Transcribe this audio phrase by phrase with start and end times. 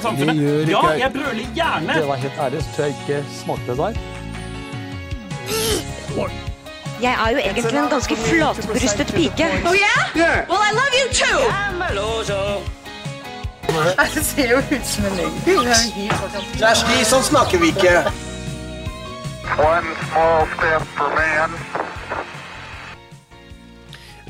[0.00, 0.68] i samfunnet.
[0.68, 1.98] Ja, jeg brøler gjerne!
[2.00, 3.92] Det var helt ærlig, så tror jeg ikke smakte det der.
[7.02, 9.46] Jeg er jo egentlig en ganske flatbrystet pike.
[9.68, 10.48] Oh yeah?
[10.50, 11.40] Well, I love you too.
[14.14, 15.34] Det ser jo ut som en løgn.
[16.58, 17.94] Kjersti, sånn snakker vi ikke.
[19.56, 21.54] One small step for man.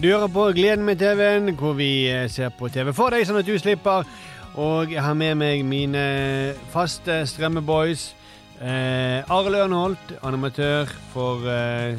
[0.00, 3.40] Du hører på Gleden med TV-en, hvor vi eh, ser på TV for deg, sånn
[3.40, 4.06] at du slipper.
[4.60, 6.00] Og jeg har med meg mine
[6.68, 8.10] faste strømmeboys.
[8.60, 11.96] Eh, Arild Ørnholt, animatør for eh,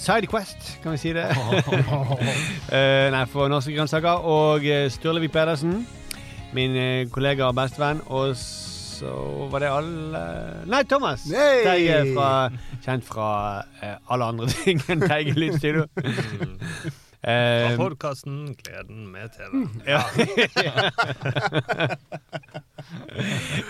[0.00, 1.26] Sidequest, kan vi si det?
[2.72, 4.24] eh, nei, for Norske grønnsaker.
[4.24, 5.82] Og eh, Sturlevik Pedersen,
[6.56, 8.00] min eh, kollega og bestevenn.
[8.08, 9.12] Og så
[9.52, 10.26] var det alle
[10.72, 11.28] Nei, Thomas!
[11.28, 11.64] Hey!
[11.66, 12.30] Teige fra,
[12.86, 13.32] kjent fra
[13.82, 15.90] eh, alle andre ting enn Teige Lydstudio.
[17.26, 17.32] Fra
[17.72, 19.66] Eh, podkasten Gleden med TV.
[19.86, 20.02] ja.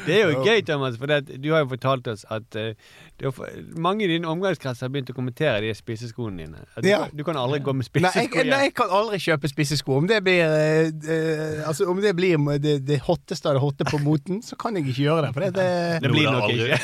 [0.07, 2.75] det er jo gøy, Thomas, for det, du har jo fortalt oss at uh,
[3.23, 3.33] har,
[3.81, 6.61] mange i din omgangskrets har begynt å kommentere de spiseskoene dine.
[6.77, 7.07] At du, Ja.
[7.09, 9.97] du kan aldri gå med Nei jeg, spissesko nei, jeg kan aldri kjøpe spisesko.
[10.03, 13.97] Om det blir uh, Altså, om det blir det, det hotteste av det hotte på
[14.05, 15.33] moten, så kan jeg ikke gjøre det.
[15.33, 16.77] For det, det Det blir nok ikke.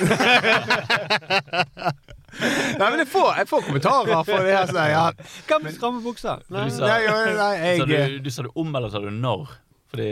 [2.40, 4.70] Nei, men jeg får, jeg får kommentarer for det her.
[4.70, 5.02] Sånn, ja.
[5.48, 6.40] Hva med stramme bukser?
[6.52, 6.68] Nei.
[6.70, 9.52] Du sa, Nei, jo, nei, sa du, du sa du om, eller sa du når?
[9.92, 10.08] Fordi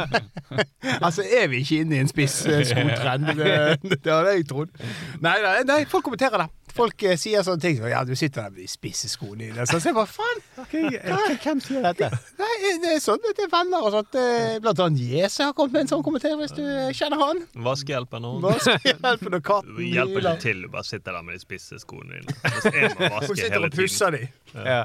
[1.04, 3.28] Altså, er vi ikke inne i en spiss eh, skotrend?
[3.36, 4.72] Det, det hadde jeg trodd.
[5.20, 6.48] Nei, nei, nei, folk kommenterer det.
[6.76, 9.64] Folk eh, sier sånne ting som Ja, du sitter der med de spisse skoene dine.
[9.66, 10.42] Så jeg bare faen.
[11.44, 12.10] Hvem sier dette?
[12.40, 12.50] Nei,
[12.82, 14.18] det er sånn det er venner og sånt.
[14.20, 16.62] Eh, Blant annet Jese har kommet med en sånn kommentar, hvis du
[16.96, 17.42] kjenner han.
[17.66, 20.36] Vaskehjelpen og Hva skal hjelpe når katten Du hjelper hyler?
[20.36, 22.36] ikke til, du bare sitter der med de spisse skoene dine.
[22.36, 24.28] Må Hun vaske sitter hele og pusser dem.
[24.52, 24.66] de.
[24.66, 24.82] Ja.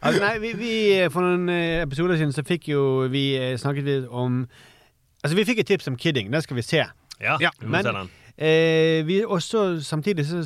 [0.00, 0.72] altså, nei, vi, vi,
[1.12, 4.42] For noen eh, episoder siden så fikk jo vi eh, snakket litt om
[5.18, 6.28] Altså, vi fikk et tips om Kidding.
[6.30, 6.84] Det skal vi se.
[7.18, 8.10] Ja, Ja, vi må men- se den.
[8.38, 10.44] Eh, vi også, samtidig så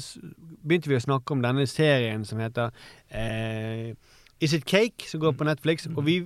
[0.64, 2.72] begynte vi å snakke om denne serien som heter
[3.12, 3.92] eh,
[4.40, 5.90] Is It Cake, som går på Netflix.
[5.92, 6.22] Og vi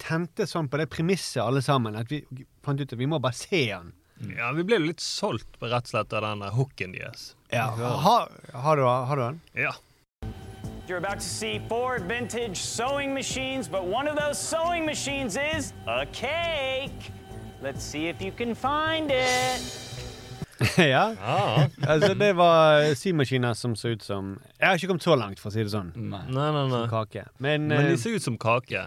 [0.00, 2.22] tente sånn på det premisset alle sammen at vi
[2.64, 3.92] fant ut at vi må bare se den.
[4.36, 7.34] Ja, vi ble jo litt solgt på rett og slett av den hooken deres.
[7.52, 7.70] Ja.
[7.76, 9.40] Har, har, du, har du den?
[9.66, 9.76] Ja.
[10.88, 15.72] You're about to see four vintage sewing machines, but one of those sewing machines is
[15.86, 17.12] a cake.
[17.62, 19.89] Let's see if you can find it.
[20.76, 21.14] ja.
[21.22, 21.66] Ah.
[21.88, 25.48] Altså, det var symaskiner som så ut som Jeg har ikke kommet så langt, for
[25.50, 25.92] å si det sånn.
[25.96, 26.22] Nei.
[26.28, 26.82] Nei, nei, nei.
[26.90, 27.24] Kake.
[27.38, 28.86] Men, Men de eh, ser ut som kake.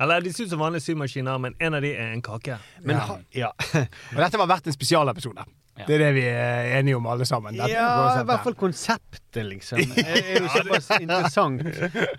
[0.00, 2.60] Eller de ser ut som vanlige symaskiner, men en av de er en kake.
[2.82, 3.06] men Ja.
[3.10, 3.50] ha, ja.
[4.14, 5.44] Og dette var verdt en spesialepisode.
[5.80, 5.86] Ja.
[5.86, 7.56] Det er det vi er enige om, alle sammen.
[7.56, 9.78] Dette Ja, i hvert fall konseptet, liksom.
[9.96, 11.62] Det er jo såpass interessant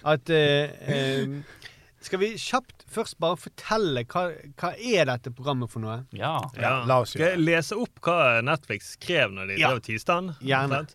[0.03, 0.37] at uh,
[0.95, 1.35] eh,
[2.01, 4.23] Skal vi kjapt først bare fortelle hva,
[4.57, 5.99] hva er dette programmet for noe?
[6.17, 6.33] Ja.
[6.57, 6.79] Ja.
[6.89, 9.69] la oss Skal jeg lese opp hva Netflix skrev når de Ja.
[9.69, 10.33] drev tilstand?
[10.41, 10.87] Gjerne.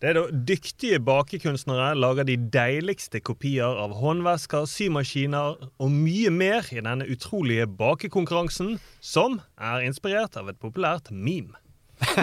[0.00, 6.68] Det er da Dyktige bakekunstnere lager de deiligste kopier av håndvesker, symaskiner og mye mer
[6.72, 11.56] i denne utrolige bakekonkurransen, som er inspirert av et populært meme.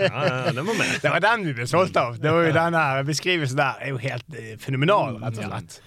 [0.00, 1.00] ja, det med.
[1.02, 2.16] Det var den vi ble solgt av.
[2.20, 2.76] Det var jo den
[3.08, 5.80] Beskrivelsen der er jo helt eh, fenomenal, rett og slett.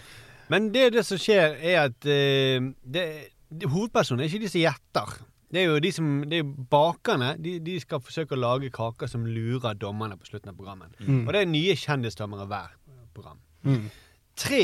[0.52, 3.06] Men det, det som skjer, er at eh, det,
[3.48, 5.14] det, hovedpersonen er ikke de som gjetter.
[5.54, 7.36] Det er jo de som, det er bakerne.
[7.42, 10.96] De, de skal forsøke å lage kaker som lurer dommerne på slutten av programmet.
[11.28, 12.72] Og det er nye kjendisdommere hver
[13.14, 13.38] program.
[14.42, 14.64] Tre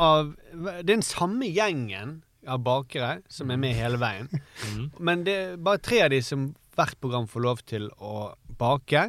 [0.00, 0.34] av
[0.86, 2.18] den samme gjengen
[2.48, 4.28] av bakere som er med hele veien.
[5.00, 9.06] Men det er bare tre av de som hvert program får lov til å bake.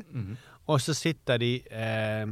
[0.72, 2.26] Og så sitter de eh,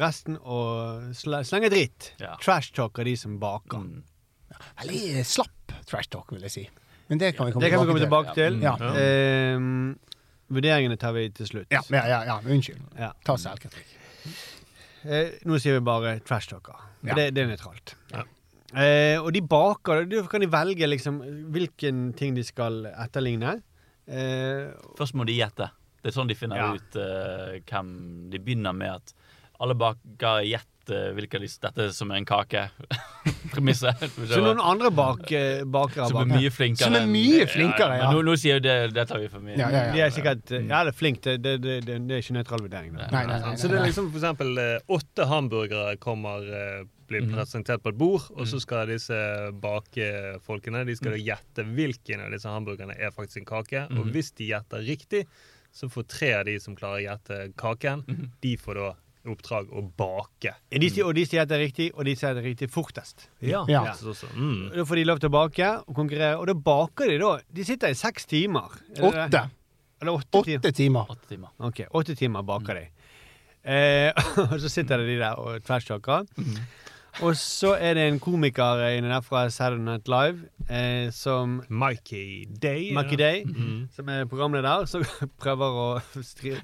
[0.00, 2.12] resten og slenge dritt.
[2.20, 2.34] Ja.
[2.42, 3.84] Trash-talker de som baker.
[3.84, 4.02] Mm.
[4.80, 6.64] Veldig slapp trash talk, vil jeg si.
[7.10, 8.62] Men det kan vi komme Det kan vi komme tilbake tilbake til.
[8.64, 8.74] Ja.
[8.96, 9.58] Eh,
[10.54, 11.68] vurderingene tar vi til slutt.
[11.74, 12.38] Ja, ja, ja, ja.
[12.40, 12.80] Unnskyld.
[12.98, 13.10] Ja.
[13.26, 13.92] Ta selvkritikk.
[15.04, 16.80] Eh, nå sier vi bare trash-talker.
[17.04, 17.16] Ja.
[17.18, 17.94] det, det er nøytralt.
[18.14, 18.24] Ja.
[18.74, 20.06] Eh, og de baker.
[20.10, 21.20] Da kan de velge liksom
[21.54, 23.58] hvilken ting de skal etterligne.
[24.08, 25.68] Eh, Først må de gjette.
[26.04, 26.70] Det er sånn de finner Ja.
[26.76, 27.90] ut uh, hvem
[28.30, 29.14] De begynner med at
[29.62, 32.66] alle baker gjett hvilke de Dette som er en kake.
[33.54, 34.02] Premisset.
[34.28, 35.22] så noen andre bak,
[35.72, 36.90] bakere Som er mye flinkere.
[36.90, 38.02] Som er mye flinkere, ja.
[38.04, 38.10] ja.
[38.12, 39.56] nå, nå sier jo det Det tar vi for mye.
[39.56, 41.22] Ja, ja, De er sikkert Ja, det er flink.
[41.24, 42.98] Det, det, det, det, er ikke nøytral vurdering.
[42.98, 43.08] Det.
[43.14, 43.54] Nei, nei, nei.
[43.60, 47.98] Så det er liksom for eksempel eh, åtte hamburgere kommer eh, blir presentert på et
[48.00, 49.16] bord, og så skal disse
[49.60, 53.84] bakefolkene de skal gjette hvilken av disse hamburgerne er faktisk en kake.
[53.98, 55.24] Og hvis de gjetter riktig,
[55.74, 58.04] så får tre av de som klarer å gjette kaken,
[58.44, 58.92] de får da
[59.32, 60.52] oppdrag å bake.
[60.68, 62.68] De, og de sier at det er riktig, og de sier at det er riktig
[62.72, 63.26] fortest.
[63.40, 63.64] Ja.
[63.70, 63.86] Ja.
[63.96, 64.74] Så, så, mm.
[64.74, 67.32] Da får de lov til å bake og konkurrere, og da baker de da.
[67.58, 68.76] De sitter i seks timer.
[68.96, 69.08] Er?
[69.08, 69.44] Åtte.
[70.02, 70.42] Eller åtte.
[70.44, 71.10] Åtte timer.
[71.14, 71.54] Åtte timer.
[71.64, 72.86] Ok, åtte timer baker de.
[73.64, 76.28] Eh, og så sitter de der og tverrsjokker.
[77.22, 82.44] Og så er det en komiker inne der fra Saturday Night Live eh, som Mikey
[82.62, 82.90] Day.
[82.96, 83.16] Mikey.
[83.20, 83.44] Day,
[83.94, 85.04] som er programleder, som
[85.42, 85.86] prøver å
[86.26, 86.56] stri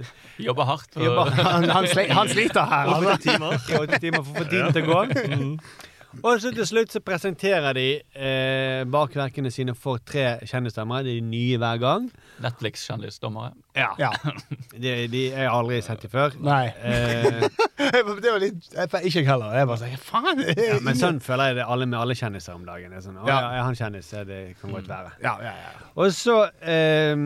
[0.43, 0.99] Jobber hardt.
[0.99, 2.91] Jobber Han, han, sli, han sliter her.
[2.97, 3.31] Åtte Altså.
[3.31, 3.99] timer.
[4.03, 5.01] timer for å få tiden til å gå.
[6.27, 7.85] Og så til slutt så presenterer de
[8.19, 11.05] eh, bakverkene sine for tre kjendisdommere.
[11.07, 12.09] De er nye hver gang.
[12.43, 13.53] Netflix-kjendisdommere.
[13.79, 13.93] Ja.
[14.01, 14.11] Ja.
[14.81, 16.35] De, de jeg aldri sett de før.
[16.43, 16.67] Nei.
[16.83, 17.47] Eh,
[18.23, 19.55] Det var litt jeg- Ikke jeg heller.
[19.57, 20.43] Jeg bare sånn Faen!
[20.57, 22.91] ja, men sånn føler jeg det alle med alle kjendiser om dagen.
[22.91, 23.39] Det er sånn, å, Ja.
[23.57, 23.63] ja.
[23.69, 24.11] han kjendis?
[24.27, 25.15] Det kan godt være.
[25.23, 25.73] Ja, ja, ja.
[25.95, 27.25] Og så eh,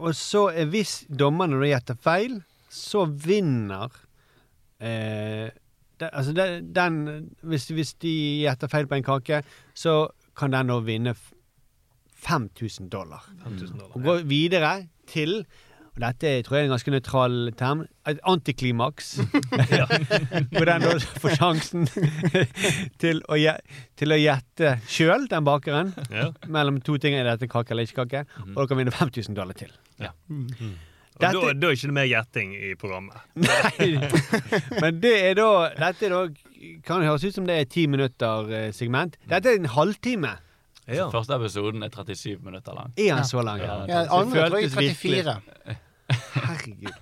[0.00, 2.38] Og så er hvis dommerne gjetter feil,
[2.70, 3.88] så vinner
[4.80, 5.48] eh,
[6.00, 7.00] det, altså det, den
[7.42, 8.12] hvis, hvis de
[8.46, 9.42] gjetter feil på en kake,
[9.76, 9.96] så
[10.36, 11.14] kan den nå vinne
[12.20, 13.24] 5000 dollar.
[13.44, 13.96] 5000 dollar.
[13.96, 14.76] Og gå videre
[15.08, 15.44] til
[15.90, 17.80] og dette tror jeg er en ganske nøytral term.
[18.08, 19.08] Et antiklimaks.
[20.54, 21.88] Hvor den da får sjansen
[23.02, 23.38] til å,
[23.98, 26.28] til å gjette sjøl, den bakeren, Ja.
[26.46, 27.18] mellom to ting.
[27.18, 28.22] Er dette kake eller ikke kake?
[28.46, 29.74] Og dere kan vinne 5000 dollar til.
[31.20, 33.18] Og da, da er ikke det mer gjetting i programmet.
[33.36, 33.88] Nei.
[34.82, 36.22] Men det er da Dette er da
[36.84, 39.16] kan høres ut som det er ti minutter eh, segment.
[39.30, 40.34] Dette er en halvtime.
[40.90, 41.06] Ja.
[41.12, 42.92] Første episoden er 37 minutter lang.
[42.98, 43.62] Er den så lang?
[43.62, 43.78] Ja.
[43.88, 45.78] ja andre tror jeg er virkelig- 34.
[46.34, 46.94] Herregud.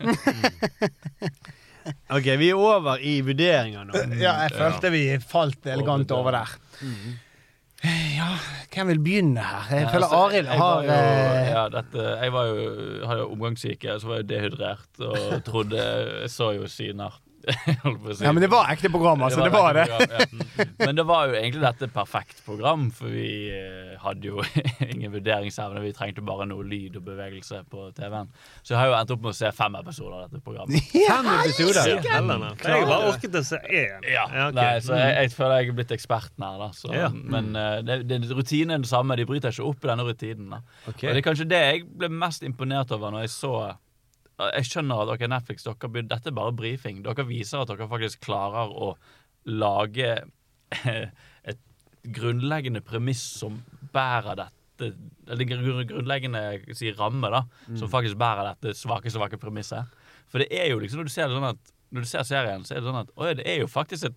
[2.12, 4.02] OK, vi er over i vurderinger nå.
[4.20, 6.52] Ja, jeg følte vi falt elegant over der.
[7.84, 8.32] Ja,
[8.74, 9.68] hvem vil begynne her?
[9.70, 12.64] Jeg føler altså, Arild jeg har jo, eh, ja, dette, Jeg var jo,
[13.06, 17.20] hadde jo omgangssyke, så var jeg dehydrert og trodde Jeg så jo syner.
[17.84, 18.24] Holdt på å si.
[18.26, 19.44] Ja, men det var ekte program, altså.
[19.44, 19.84] Det var det.
[19.86, 20.66] et program, ja.
[20.82, 24.44] Men det var jo egentlig dette perfekt program, for vi eh, hadde jo
[24.92, 25.82] ingen vurderingsevne.
[25.84, 28.30] Vi trengte bare noe lyd og bevegelse på TV-en.
[28.62, 30.92] Så jeg har jo endt opp med å se fem episoder av dette programmet.
[31.08, 31.92] Fem episoder.
[32.04, 34.04] Ja, jeg har bare orket å se én.
[34.08, 34.56] Ja, okay.
[34.58, 36.70] Nei, så jeg, jeg føler jeg er blitt eksperten her, da.
[36.76, 37.08] Så, Ja.
[37.12, 39.16] Men uh, det, det, rutinen er den samme.
[39.18, 40.50] De bryter ikke opp i denne rutinen.
[40.56, 41.08] da Okay.
[41.08, 43.52] Og det er kanskje det jeg ble mest imponert over når jeg så
[44.38, 47.00] Jeg skjønner at okay, Netflix, dere, dette er bare brifing.
[47.02, 48.92] Dere viser at dere faktisk klarer å
[49.48, 50.12] lage
[51.50, 51.58] et
[52.14, 53.62] grunnleggende premiss som
[53.94, 54.92] bærer dette
[55.26, 56.42] Eller grunn- grunnleggende
[56.78, 57.40] si, ramme, da.
[57.80, 59.90] Som faktisk bærer dette svake, svake premisset.
[60.30, 62.64] For det er jo liksom, når du ser det sånn at Når du ser serien,
[62.68, 64.16] så er det sånn at Oi, det er jo faktisk et,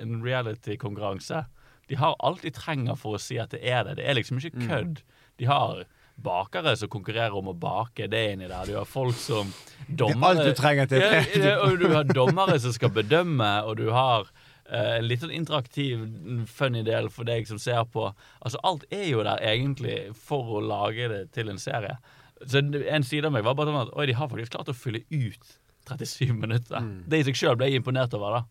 [0.00, 1.44] en reality-konkurranse.
[1.90, 3.98] De har alt de trenger for å si at det er det.
[3.98, 5.02] Det er liksom ikke kødd.
[5.38, 5.82] De har
[6.22, 8.08] bakere som konkurrerer om å bake.
[8.10, 8.68] Det inni der.
[8.68, 9.50] Du har folk som
[9.86, 13.80] dommere alt du trenger til ja, ja, Og du har dommere som skal bedømme, og
[13.80, 14.28] du har
[14.68, 16.04] eh, en litt sånn interaktiv,
[16.50, 18.10] funny del for deg som ser på.
[18.40, 21.98] Altså Alt er jo der egentlig for å lage det til en serie.
[22.46, 24.76] Så En side av meg var bare sånn at Oi, de har faktisk klart å
[24.76, 25.58] fylle ut
[25.90, 26.86] 37 minutter.
[27.10, 28.40] Det i seg sjøl ble jeg imponert over.
[28.40, 28.46] da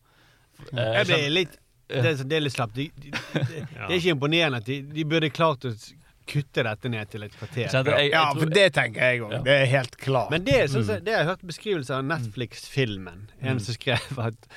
[0.74, 1.54] Uh, Jeg ble litt
[1.88, 2.76] Det er, det er litt slapt.
[2.76, 5.72] De, de, de, det er ikke imponerende at de, de burde klart å
[6.30, 7.66] kutte dette ned til et kvarter.
[7.66, 9.32] jeg, jeg Ja, for det tenker jeg òg.
[9.38, 9.42] Ja.
[9.48, 10.30] Det er helt klart.
[10.34, 13.26] Men det, sånn, som- det har jeg hørt beskrivelser av Netflix-filmen.
[13.42, 14.48] En som skrev at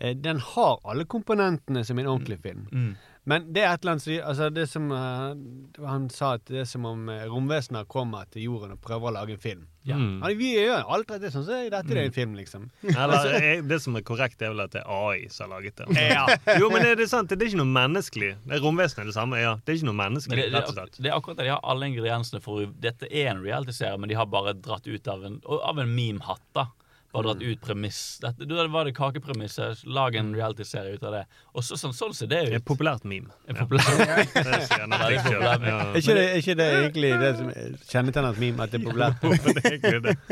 [0.00, 2.68] eh, den har alle komponentene som en ordentlig film.
[2.72, 2.92] Mm.
[3.24, 6.64] Men det er et eller annet som altså det som uh, Han sa at det
[6.64, 9.68] er som om eh, romvesener kommer til jorden og prøver å lage en film.
[9.86, 9.96] Ja.
[9.98, 10.18] Mm.
[10.22, 12.68] Ja, vi gjør alt dette sånn, så er dette er en film, liksom.
[12.86, 15.82] Eller eh, det som er korrekt, er vel at det er AI som har laget
[15.82, 16.04] det.
[16.12, 16.26] Ja.
[16.62, 17.30] Jo, men er det sant?
[17.30, 18.34] Det er ikke noe menneskelig.
[18.44, 19.40] Det er Romvesenet er det samme.
[19.42, 19.56] ja.
[19.62, 21.00] Det er ikke noe menneskelig, det, det, rett og er slett.
[21.02, 21.48] det er akkurat det.
[21.48, 25.10] De har alle ingrediensene for Dette er en reality-serie, men de har bare dratt ut
[25.10, 26.46] av en, av en meme-hatt.
[26.58, 26.70] da
[27.12, 28.18] Bare dratt ut premiss.
[28.22, 29.82] Dette, da var det kakepremisset.
[29.84, 31.22] Lag en reality-serie ut av det.
[31.52, 32.54] Og så, sånn, sånn ser det ut.
[32.56, 33.28] et populært meme.
[33.52, 35.66] En populær- Det Ja, det er populært.
[35.68, 35.74] Ja.
[35.92, 37.50] Er ikke det, er ikke det egentlig det som
[37.90, 39.20] kjennetegner et meme, at det er populært?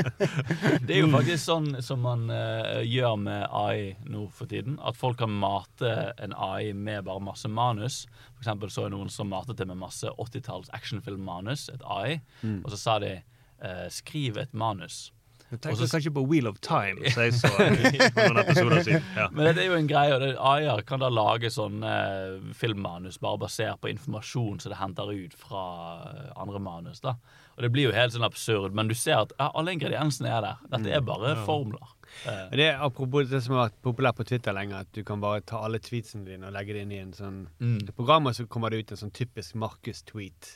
[0.89, 4.79] Det er jo faktisk sånn som man uh, gjør med AI nå for tiden.
[4.81, 8.07] At folk kan mate en AI med bare masse manus.
[8.33, 12.21] For eksempel så er noen som matet det med masse 80-talls actionfilm-manus, et AI.
[12.65, 15.11] Og så sa de uh, skriv et manus.
[15.51, 19.03] Du tenker kanskje på Wheel of Time, som jeg så noen episoder siden.
[19.17, 19.29] Ja.
[19.35, 23.41] Men det er jo en greie, og Ayer kan da lage sånne eh, filmmanus bare
[23.43, 25.65] basert på informasjon som det henter ut fra
[26.07, 27.01] eh, andre manus.
[27.03, 27.17] da.
[27.57, 30.47] Og det blir jo helt sånn absurd, men du ser at ja, alle ingrediensene er
[30.47, 30.63] der.
[30.71, 31.91] Dette er bare formler.
[32.27, 35.21] Eh, Det er Apropos det som har vært populært på Twitter lenge, at du kan
[35.23, 37.77] bare ta alle tweetsene dine og legge det inn i en sånn Mm.
[37.91, 40.55] I programmet så kommer det ut en sånn typisk Markus-tweet.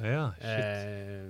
[0.00, 0.46] Ja, shit.
[0.46, 1.28] Eh,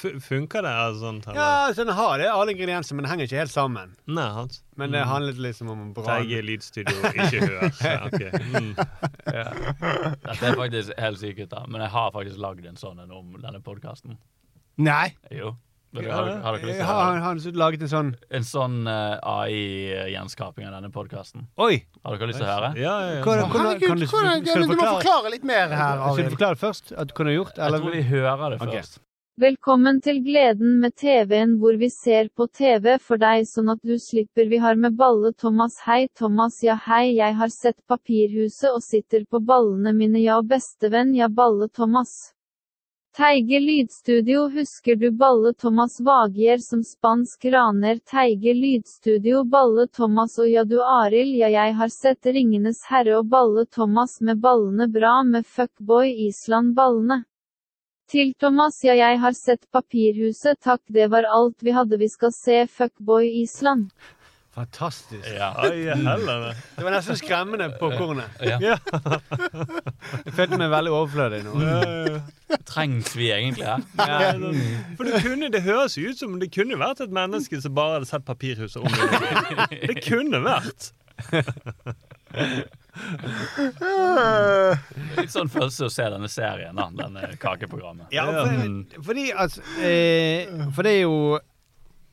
[0.00, 1.28] funker det altså, sånt?
[1.28, 1.40] eller?
[1.40, 3.94] Ja, så den har det, alle ingredienser, men det henger ikke helt sammen.
[4.10, 4.62] Nei, hans.
[4.80, 6.24] Men det handlet liksom om brann.
[6.24, 7.70] Teige lydstudio, ikke hør.
[7.90, 8.30] Ja, okay.
[8.30, 8.74] mm.
[10.26, 11.64] Dette er faktisk helt sykt, da.
[11.68, 14.16] Men jeg har faktisk lagd en sånn en om denne podkasten.
[14.80, 15.10] Nei.
[15.34, 15.56] Jo.
[15.90, 17.06] Har, har dere lyst til å høre?
[17.18, 21.48] har han laget en sånn En sånn uh, AI-gjenskaping av denne podkasten.
[21.58, 21.80] Oi!
[22.06, 22.70] Har dere lyst til å høre?
[22.78, 23.24] Ja, ja, ja.
[23.26, 26.36] Hvordan, hvordan, Herregud, kan du, skal du, du må forklare, litt mer her, skal du
[26.36, 27.58] forklare det først at du kunne gjort?
[27.58, 28.76] Jeg tror vi hører det først.
[28.78, 29.06] først.
[29.40, 33.94] Velkommen til gleden med TV-en hvor vi ser på TV for deg sånn at du
[33.96, 34.50] slipper.
[34.50, 35.78] Vi har med balle Thomas.
[35.86, 36.58] Hei Thomas.
[36.66, 37.14] Ja hei.
[37.16, 40.20] Jeg har sett Papirhuset og sitter på ballene mine.
[40.20, 41.14] Ja bestevenn.
[41.16, 42.12] Ja balle Thomas.
[43.16, 44.42] Teige Lydstudio.
[44.58, 47.96] Husker du Balle Thomas Vagier som spansk raner?
[48.12, 49.46] Teige Lydstudio.
[49.48, 50.36] Balle Thomas.
[50.36, 51.32] Og ja du Arild.
[51.40, 54.92] Ja jeg har sett Ringenes herre og Balle Thomas med ballene.
[55.00, 57.22] Bra med Fuckboy Island ballene.
[58.10, 62.32] Til Thomas ja jeg har sett Papirhuset takk det var alt vi hadde vi skal
[62.34, 63.90] se Fuckboy Island.
[64.50, 65.28] Fantastisk.
[65.30, 65.54] Ja.
[65.62, 68.26] Det var nesten skremmende på kornet.
[68.42, 68.58] Ja.
[68.60, 68.76] Ja.
[70.26, 71.52] Jeg følte meg veldig overflødig nå.
[72.66, 73.84] Trengs vi egentlig her?
[73.94, 74.32] Ja.
[74.98, 78.10] For det, kunne, det høres ut som det kunne vært et menneske som bare hadde
[78.10, 79.80] sett Papirhuset om det.
[79.86, 80.90] Det kunne vært.
[85.18, 86.88] Litt sånn følelse å se denne serien, da.
[87.02, 88.10] Denne kakeprogrammet.
[88.14, 91.16] Ja, for, fordi altså eh, For det er jo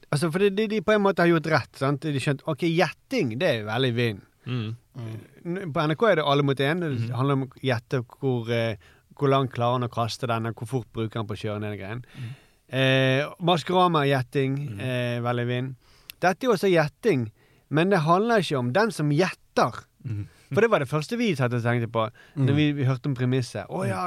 [0.07, 1.74] Altså, for det, de, de på en måte har gjort rett.
[1.75, 2.05] sant?
[2.07, 4.22] De skjønt, ok, Gjetting, det er veldig vind.
[4.48, 4.69] Mm.
[4.96, 5.57] Mm.
[5.75, 6.79] På NRK er det alle mot én.
[6.79, 8.79] Det handler om å gjette hvor, eh,
[9.19, 11.75] hvor langt klarer han å kaste denne, hvor fort bruker han på å kjøre ned
[11.81, 12.05] greien.
[12.72, 15.75] Eh, Maskorama-gjetting, eh, veldig vind.
[16.24, 17.27] Dette er jo også gjetting,
[17.69, 19.84] men det handler ikke om den som gjetter.
[20.54, 22.08] For det var det første vi satt og tenkte på
[22.39, 23.68] Når vi, vi hørte om premisset.
[23.70, 24.04] Å ja,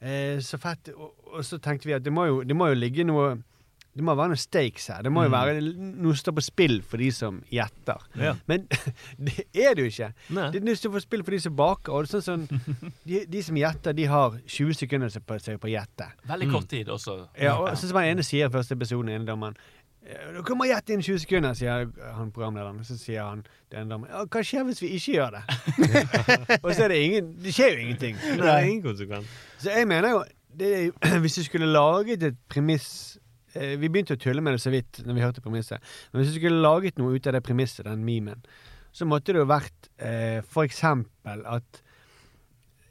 [0.00, 0.92] eh, så fett.
[0.96, 3.34] Og, og så tenkte vi at det må jo, det må jo ligge noe
[3.92, 5.02] Det må være noen stakes her.
[5.04, 8.06] Det må jo være noe som står på spill for de som gjetter.
[8.16, 8.32] Ja.
[8.48, 8.64] Men
[9.26, 10.08] det er det jo ikke.
[10.32, 10.46] Nei.
[10.54, 11.92] Det er noe som står på spill for de som baker.
[11.92, 15.60] Og det er sånn, sånn, de, de som gjetter, de har 20 sekunder på seg
[15.60, 16.08] på å gjette.
[16.32, 17.18] Veldig kort tid også.
[17.36, 19.60] Ja, og sånn som den ene sier i første episode, den ene dommeren.
[20.02, 22.82] «Eh, kan må gjette innen 20 sekunder, sier han programlederen.
[22.86, 25.42] Så sier han den damen hva skjer hvis vi ikke gjør det?
[26.64, 28.18] og så er det ingen Det skjer jo ingenting.
[28.18, 29.36] Det er ingen konsekvens.
[29.62, 30.22] Så jeg mener jo
[30.58, 30.72] det
[31.22, 33.18] Hvis du skulle laget et premiss
[33.54, 35.94] eh, Vi begynte å tulle med det så vidt når vi hørte premisset.
[36.10, 38.42] Men hvis du skulle laget noe ut av det premisset, den memen,
[38.92, 41.82] så måtte det jo vært eh, for eksempel at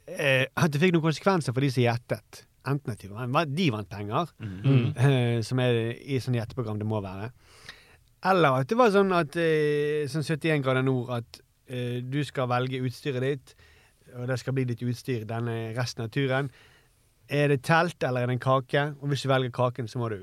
[0.08, 2.42] eh, At det fikk noen konsekvenser for de som gjettet.
[2.68, 4.28] Enten at de vant, de vant penger,
[4.94, 7.32] eh, som er i sånn gjetteprogram det må være.
[8.30, 12.46] Eller at det var sånn at uh, sånn 71 grader nord at uh, du skal
[12.52, 13.54] velge utstyret ditt,
[14.14, 16.52] og det skal bli ditt utstyr denne resten av turen.
[17.32, 18.86] Er det telt eller er det en kake?
[19.00, 20.20] Og hvis du velger kaken, så må du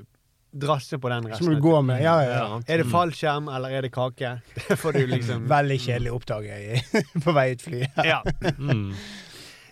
[0.50, 1.46] drasse på den Så resten.
[1.46, 1.86] må du av gå turen.
[1.90, 2.02] med.
[2.02, 2.60] Ja, ja, ja.
[2.66, 4.32] Er det fallskjerm eller er det kake?
[4.68, 6.80] Det får du liksom Veldig kjedelig å oppdage
[7.24, 8.00] på vei ut flyet.
[8.06, 8.22] Ja.
[8.56, 8.94] Mm.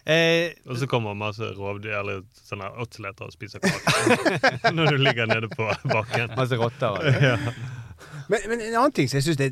[0.08, 5.28] Eh, Og så kommer masse rovdyr eller sånne otseleter og spiser kake når du ligger
[5.28, 6.32] nede på bakken.
[6.38, 6.96] masse rotter.
[7.20, 7.34] Ja.
[8.28, 9.46] Men, men en annen ting som jeg syns det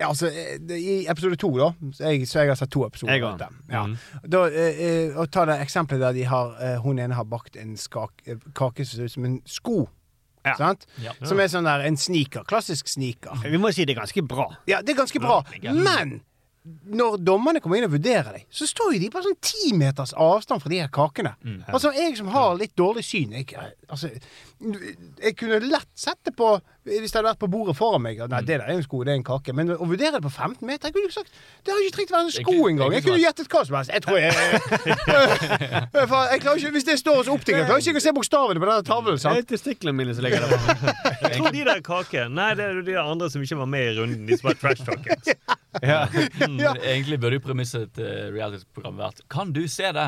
[0.00, 0.28] Altså,
[0.62, 3.18] det, i episode to, da Så jeg, så jeg har sett to episoder.
[3.26, 3.48] Av dette.
[3.70, 3.82] Ja.
[3.86, 3.96] Mm.
[4.32, 7.58] Da, eh, eh, og ta det eksempelet der de har eh, hun ene har bakt
[7.60, 9.84] en skak, eh, kake som ser ut som en sko.
[10.46, 10.54] Ja.
[10.58, 10.86] Sant?
[11.02, 11.12] Ja.
[11.26, 12.46] Som er sånn der en sneaker.
[12.46, 13.38] Klassisk sneaker.
[13.42, 14.48] Vi må si det er ganske bra.
[14.70, 15.40] Ja, det er ganske bra.
[15.74, 16.20] Men
[16.86, 20.14] når dommerne kommer inn og vurderer deg, så står jo de på sånn ti meters
[20.18, 21.34] avstand fra de her kakene.
[21.70, 23.52] Altså, jeg som har litt dårlig syn jeg,
[23.88, 24.10] altså,
[25.22, 26.56] jeg kunne lett sett det på
[26.86, 28.20] Hvis det hadde vært på bordet foran meg.
[28.30, 29.54] Nei, det der er en sko, det er en kake.
[29.58, 31.32] Men å vurdere det på 15 meter Jeg kunne jo sagt
[31.66, 32.94] Det har ikke trengt å være en sko engang.
[32.94, 33.90] Jeg ikke kunne gjettet hva som helst.
[33.96, 34.30] Jeg tror jeg,
[35.96, 38.70] jeg klarer ikke, Hvis det står hos optikeren, jeg klarer ikke å se bokstavene på
[38.70, 39.18] denne tavlen.
[39.18, 39.42] Det sant?
[39.42, 40.54] er testiklene mine som ligger der.
[41.26, 43.96] Jeg tror de der kake Nei, det er de andre som ikke var med i
[43.98, 44.22] runden.
[44.28, 45.32] De som var trash talkers.
[45.82, 46.06] Ja.
[46.06, 46.72] Ja.
[46.80, 50.06] Egentlig burde jo premisset til reality-programmet vært Kan du se det?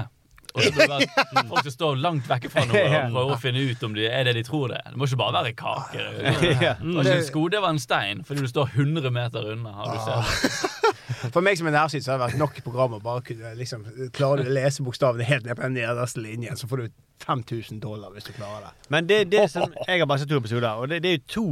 [0.55, 3.65] Og så burde det folk som står langt vekke fra noe og prøver å finne
[3.69, 4.91] ut om det er det de tror det er.
[4.95, 6.07] Det må ikke bare være kake.
[6.19, 9.73] Det var ikke en sko, det var en stein, fordi du står 100 meter unna.
[9.77, 10.75] Har du sett.
[11.35, 13.85] For meg som er nærsynt, så har det vært nok program å bare kunne liksom
[14.15, 16.89] Klarer du å lese bokstavene helt ned på den nederste linjen, så får du
[17.25, 18.73] 5000 dollar hvis du klarer det.
[18.95, 21.25] Men det, det som Jeg har bare sett to episoder, og det, det er jo
[21.33, 21.47] to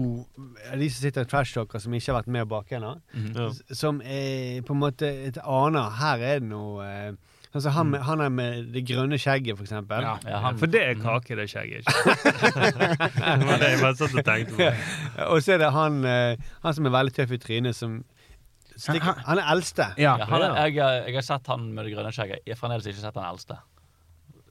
[0.71, 2.93] av de som sitter i trash-talker som ikke har vært med bak ennå,
[3.35, 3.49] Ja.
[3.75, 6.87] som er på en måte et aner Her er det noe
[7.55, 10.03] Sånn han, med- han er med det grønne skjegget, for eksempel.
[10.05, 10.17] Ja.
[10.29, 12.17] Ja, han, For det er kake, det skjegget ikke.
[13.41, 14.67] Det var det jeg bare satt og tenkte på.
[15.31, 18.03] Og så er det han, eh, han som er veldig tøff i trynet, som
[18.77, 19.87] stikker, Han er eldste.
[19.97, 20.17] Ja.
[20.21, 20.77] ja, han er, jeg,
[21.09, 22.45] jeg har sett han med det grønne skjegget.
[22.45, 23.57] Jeg har fremdeles ikke sett han eldste.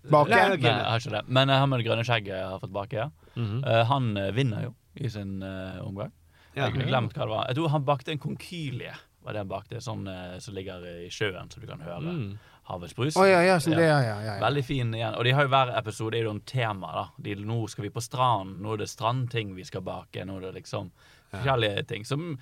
[0.10, 0.30] Bake?
[0.30, 1.24] Nei, jeg har ikke det.
[1.28, 3.10] Men eh, han med det grønne skjegget har fått bake, ja.
[3.36, 3.62] Mm -hmm.
[3.68, 6.12] uh, han vinner jo i sin uh, omgang.
[6.56, 6.66] Ja.
[6.66, 7.46] Jeg har glemt hva det var.
[7.48, 8.94] Jeg tror han bakte en konkylie.
[9.26, 12.38] Var det han bakte, sånn uh, som ligger i sjøen, så du kan høre Mm.
[12.66, 13.16] Havets brus.
[13.18, 14.42] Å ja, ja, sånn det, ja, ja, ja, ja.
[14.42, 15.16] Veldig fin igjen.
[15.20, 16.92] Og de har jo hver episode er jo en tema.
[16.96, 20.26] da de, Nå skal vi på stranden, nå er det strandting vi skal bake.
[20.26, 20.92] Nå er det liksom
[21.32, 22.36] forskjellige ting som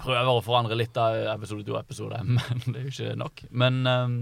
[0.00, 3.42] prøver å forandre litt av episode to episode, men det er jo ikke nok.
[3.50, 4.18] Men um,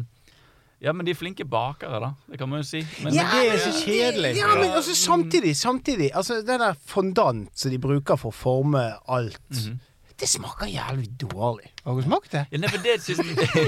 [0.82, 2.12] ja, men de er flinke bakere, da.
[2.30, 2.82] Det kan man jo si.
[3.02, 4.36] Men, Ja, det er så kjedelig.
[4.38, 8.84] Ja, men altså, samtidig, samtidig Altså, det der fondant som de bruker for å forme
[9.10, 9.78] alt, Mhm.
[10.20, 11.68] Det smaker jævlig dårlig.
[11.84, 12.42] Har du smakt det?
[12.52, 13.18] Ja, nei, for det synes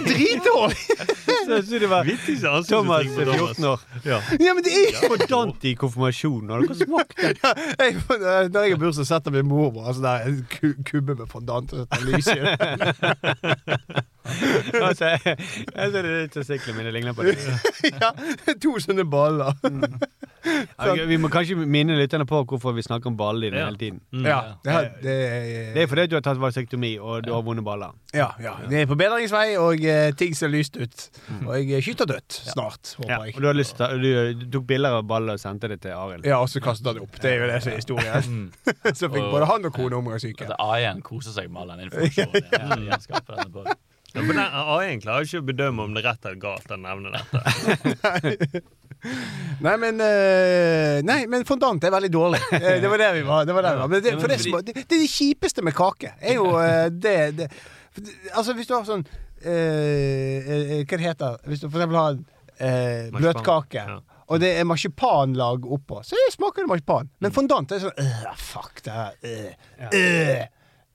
[0.06, 0.76] Dritdårlig!
[1.46, 2.02] Så jeg det var
[2.68, 3.84] Thomas, ansiktsuttrykk 14 år.
[4.04, 4.18] Ja.
[4.40, 6.50] Ja, men det er Fordant i konfirmasjonen.
[6.50, 7.36] Har dere smakt det?
[7.80, 7.96] jeg,
[8.50, 11.84] Når jeg har bursdag, setter min mormor altså, der, en ku- kubbe med fondant og
[11.86, 12.38] setter lys i.
[14.80, 15.20] Altså, jeg,
[15.74, 17.36] jeg ser det litt testiklene mine ligner på det.
[17.90, 18.10] ja,
[18.62, 19.56] to sånne baller.
[20.80, 23.66] Ja, vi må kanskje minne lytterne på hvorfor vi snakker om baller Ja.
[23.68, 23.98] hele tiden.
[24.12, 24.26] Mm.
[24.28, 25.16] Ja, det, det,
[25.74, 27.92] Det er fordi du har tatt vasektomi og du har vonde baller.
[28.16, 31.04] ja, ja, det er på bedringsvei, og eh, ting ser lyst ut.
[31.46, 33.34] Og jeg skyter dødt snart, Ja, jeg.
[33.36, 35.80] og du, har lyst til, å du, du tok bilder av baller og sendte det
[35.84, 36.26] til Arild.
[36.26, 37.20] Ja, og så kastet han det opp.
[37.22, 38.42] Det er jo det som er historien.
[39.00, 40.50] så fikk både han og kone omgangssyke.
[40.50, 42.50] At A1 koser seg med all den informasjonen.
[42.50, 43.64] jeg gjenskaper denne på.
[44.10, 46.78] Ja, for den A1 klarer ikke å bedømme om det er rett eller galt å
[46.82, 48.62] nevne dette.
[49.64, 52.40] Nei, men eh, Nei, men fondant er veldig dårlig.
[52.60, 53.46] Eh, Det var det vi var.
[53.48, 53.88] Det var der vi var.
[53.88, 56.14] Men det, det, det, det er det kjipeste med kake.
[56.20, 57.50] Er jo eh, det, det
[58.36, 59.02] Altså, hvis du har sånn
[59.42, 63.82] Hva det heter Hvis du for eksempel har uh, bløtkake.
[63.88, 63.98] Ja.
[64.30, 67.08] Og det er marsipanlag oppå, så smaker det marsipan.
[67.18, 69.16] Men fondant er sånn øh, Fuck det her.
[69.26, 70.44] øh, øh.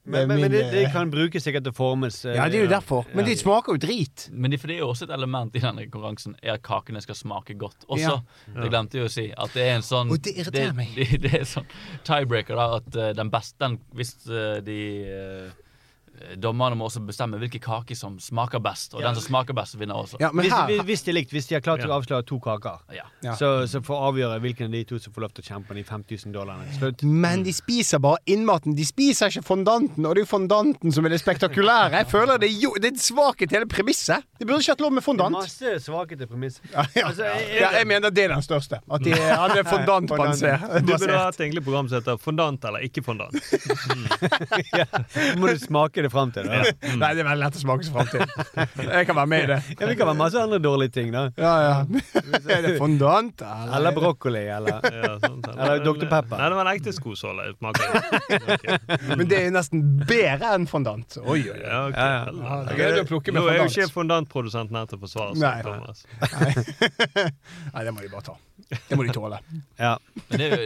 [0.05, 2.19] Men, men, men det, det eh, kan brukes sikkert til formes.
[2.25, 3.07] eh, Ja, det er jo derfor.
[3.13, 3.31] Men Ja.
[3.31, 4.27] det smaker jo drit.
[4.31, 7.01] Men det, for det er jo også et element i denne konkurransen er at kakene
[7.01, 8.21] skal smake godt også.
[8.53, 8.61] Ja.
[8.61, 9.25] Det glemte jeg å si.
[9.35, 10.93] At det er en sånn Og det irriterer meg.
[10.95, 11.65] Det, det er sånn
[12.05, 12.67] tiebreaker, da.
[12.77, 15.51] At eh, den beste den, Hvis eh, de eh,
[16.39, 18.93] Dommerne må også bestemme hvilke kaker som smaker best.
[18.95, 20.17] Og den som smaker best, vinner også.
[20.21, 22.25] Ja, men hvis, her, hvis- hvis de er likt, hvis de har klart å avsløre
[22.25, 23.03] to kaker, Ja.
[23.23, 23.33] Ja.
[23.35, 25.75] så, så får avgjøre hvilken av de to som får lov til å kjempe om
[25.77, 26.71] de 5000 dollarene.
[26.77, 27.03] Slutt.
[27.03, 28.75] Men de spiser bare innmaten.
[28.75, 31.91] De spiser ikke fondanten, og det er jo fondanten som er det spektakulære.
[32.03, 34.23] Jeg føler det jo, det er svakhet i hele premisset.
[34.39, 35.35] De burde ikke hatt lov med fondant.
[35.35, 36.61] Masse svakhet i premiss.
[36.71, 37.07] Ja, ja.
[37.09, 38.79] Altså, jeg- ja, jeg mener det er den største.
[38.89, 40.61] At de, på er fondantbasert.
[40.85, 43.35] Du burde hatt egentlig program som heter Fondant eller ikke fondant.
[44.79, 44.85] ja.
[45.39, 46.47] må du smake det fram til.
[46.49, 46.61] Da.
[46.95, 48.23] Nei, det er veldig lett å smake seg fram til.
[48.89, 49.59] Jeg kan være med i det.
[49.75, 51.25] Ja, Vi kan være masse andre dårlige ting, da.
[51.39, 51.75] Ja, ja.
[52.55, 53.43] Er det fondant?
[53.75, 56.07] Eller brokkoli, eller Ja, sånt, Eller Dr.
[56.11, 56.37] Pepper.
[56.39, 57.51] Nei, det var en ekte skosåle.
[58.55, 58.77] Okay.
[59.17, 61.17] Men det er nesten bedre enn fondant.
[61.21, 61.59] Oi, oi, oi.
[61.61, 61.99] Ja, okay.
[61.99, 62.23] Ja, ja.
[62.27, 62.39] vel.
[62.41, 65.37] Ja, det er gøy å med Nå er jo ikke fondantprodusenten her til å forsvare
[65.39, 65.75] Nei, seg, nei.
[65.75, 66.05] Thomas.
[67.73, 68.37] Nei, det må de bare ta.
[68.89, 69.37] Det må de tåle.
[69.77, 69.95] Ja.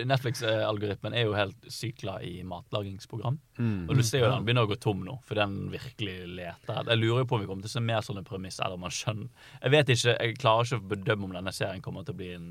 [0.07, 3.37] Netflix-algoritmen er jo helt sykt glad i matlagingsprogram.
[3.59, 6.79] Og du ser jo den begynner å gå tom nå, for den virkelig leter.
[6.87, 8.63] Jeg lurer jo på om vi kommer til å se mer sånne premisser.
[8.65, 9.27] Eller om man skjønner
[9.65, 12.29] Jeg vet ikke, jeg klarer ikke å bedømme om denne serien kommer til å bli
[12.37, 12.49] en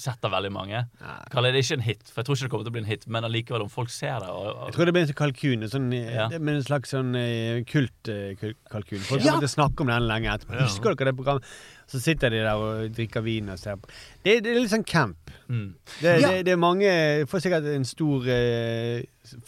[0.00, 0.82] sett av veldig mange.
[1.30, 2.90] Kaller det ikke en hit, for jeg tror ikke det kommer til å bli en
[2.90, 5.62] hit, men allikevel, om folk ser det og, Jeg tror det blir en kalkun.
[5.66, 6.26] En sånn, eh, Ja.
[6.34, 9.04] en slags sånn eh, kultkalkun.
[9.06, 9.32] Folk Ja.
[9.38, 10.58] kommer til å snakke om den lenge etterpå.
[10.66, 11.44] Husker dere det programmet?
[11.90, 13.88] Så sitter de der og drikker vin og ser på.
[14.24, 15.30] Det, det er litt sånn camp.
[15.48, 15.68] mm.
[16.00, 16.28] Det, Ja.
[16.30, 16.90] det, det er mange
[17.26, 19.00] Får sikkert en stor uh,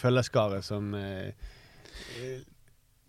[0.02, 1.30] følgerskare som eh,
[2.18, 2.40] eh,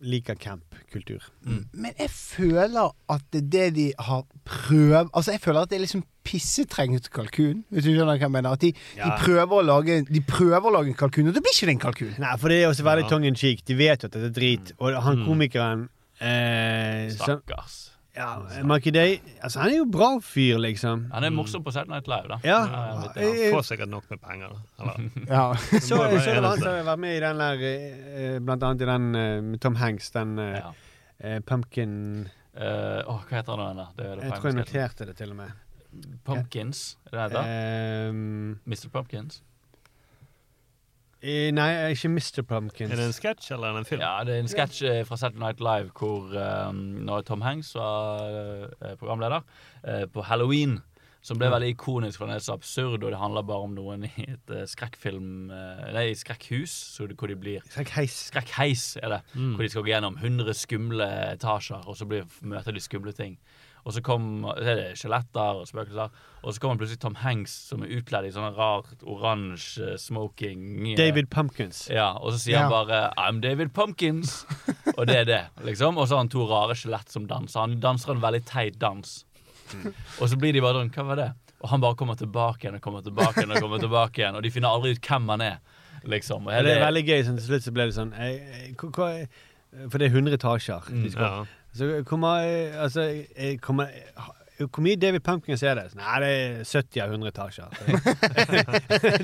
[0.03, 1.23] liker campkultur.
[1.71, 5.85] Men jeg føler at det det de har prøvd Altså, jeg føler at det er
[5.85, 7.63] liksom pissetrengt kalkun.
[7.71, 8.55] Hvis du skjønner hva jeg mener?
[8.55, 11.55] At de, de, prøver å lage, de prøver å lage en kalkun, og det blir
[11.55, 12.13] ikke det en kalkun.
[12.23, 13.09] Nei, for det er også veldig Ja.
[13.15, 13.63] tongue in cheek.
[13.67, 14.71] De vet jo at dette er drit.
[14.79, 15.87] Og han komikeren
[16.19, 17.92] eh, Stakkars.
[18.15, 21.07] Ja, Marky Day altså, Han er jo bra fyr, liksom.
[21.13, 22.37] Han er morsom på Saturday Night Live, da.
[22.43, 22.59] Ja.
[22.69, 22.83] Ja,
[23.15, 24.53] Han får sikkert nok med penger.
[24.77, 24.93] da.
[25.29, 25.43] Ja.
[25.71, 28.85] Så, så det var han som har vært med i den der eh, Blant annet
[28.85, 30.71] i den eh, med Tom Hanks, den eh, Ja.
[31.23, 31.95] uh, Pumpkin
[32.57, 33.89] uh, oh, hva heter den der?
[33.97, 35.57] Det er det Jeg tror jeg noterte det til og med.
[36.25, 36.83] Pumpkins?
[37.11, 37.41] Er det det?
[37.41, 38.09] heter?
[38.09, 38.89] Ehm, Mr.
[38.93, 39.41] Pumpkins?
[41.23, 42.43] Eh, nei, ikke Mr.
[42.47, 42.91] Pumpkins.
[42.91, 44.03] er det en sketsj eller er en film?
[44.03, 47.73] Ja, det er en sketsj eh, fra Saturday Night Live hvor um, når Tom Hanks
[47.75, 49.41] var uh, programleder
[49.87, 50.81] uh, på Halloween,
[51.23, 54.03] som ble veldig ikonisk, for den er så absurd, og det handler bare om noen
[54.09, 58.17] i et eh, skrekkfilm eh, Nei, i skrekkhus, så det, hvor de blir Skrekkheis.
[58.27, 59.21] Skrekkheis er det.
[59.31, 63.37] Hvor de skal gå gjennom 100 skumle etasjer, og så blir, møter de skumle ting.
[63.85, 66.09] Og så kom, så er det skjeletter og spøkelser.
[66.43, 70.87] Og så kommer plutselig Tom Hanks som er utkledd i sånn rart oransje smoking.
[70.93, 71.89] eh, David Pumpkins.
[71.89, 74.45] ja, og så sier han bare 'I'm David Pumpkins'.
[74.97, 75.97] og det er det, liksom.
[75.97, 77.59] Og så har han to rare skjelett som danser.
[77.59, 79.25] Han danser en veldig teit dans.
[80.21, 81.31] Og så blir de bare sånn Hva var det?
[81.63, 84.43] Og han bare kommer tilbake igjen og kommer tilbake igjen, og kommer tilbake igjen, og
[84.43, 85.57] de finner aldri ut hvem han er.
[86.03, 86.45] Liksom.
[86.47, 87.23] Og Ja, det er veldig gøy.
[87.23, 90.33] Sånn, til slutt så ble det sånn jeg, jeg, hva- hva- For det er 100
[90.37, 90.81] etasjer.
[90.91, 91.45] Mm, ja.
[91.73, 92.27] Så kommer
[92.77, 93.23] altså,
[93.61, 93.87] kommer,
[94.59, 95.87] Hvor mye David Pumpkins er det?
[95.91, 97.65] Så, Nei, det er 70 av 100 etasjer.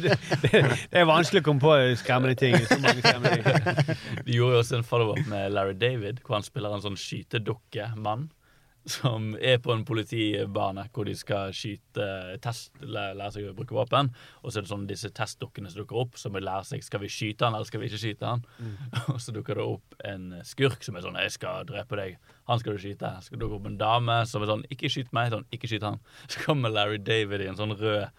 [0.10, 2.58] det, det, det er vanskelig å komme på skremmende ting.
[2.66, 3.94] Så mange skremmende ting.
[4.26, 8.28] Vi gjorde jo også en follow-up med Larry David, hvor han spiller en sånn skytedukkemann.
[8.88, 12.06] Som er på en politibane hvor de skal skyte
[12.42, 14.12] test, lære seg å bruke våpen.
[14.42, 17.04] Og så er det sånn disse testdukkene som dukker opp, som vil lære seg skal
[17.04, 18.46] vi skyte han eller skal vi ikke skyte han.
[19.14, 22.18] Og så dukker det opp en skurk som er sånn 'Jeg skal drepe deg.
[22.48, 25.14] Han skal du skyte.' Så dukker det opp en dame som er sånn 'Ikke skyt
[25.14, 26.00] meg.' Sånn, 'Ikke skyt han.'
[26.32, 28.10] Så kommer Larry David i en sånn rød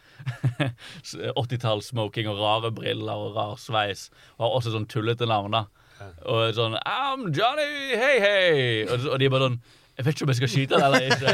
[1.41, 4.11] 80-tall-smoking og rare briller og rar sveis.
[4.39, 5.67] Og har også sånn tullete navn, da.
[6.25, 8.87] Og sånn I'm Johnny, hei, hei!
[8.89, 9.61] Og, og de er bare sånn
[10.01, 11.33] Jeg vet ikke om jeg skal skyte det eller ikke.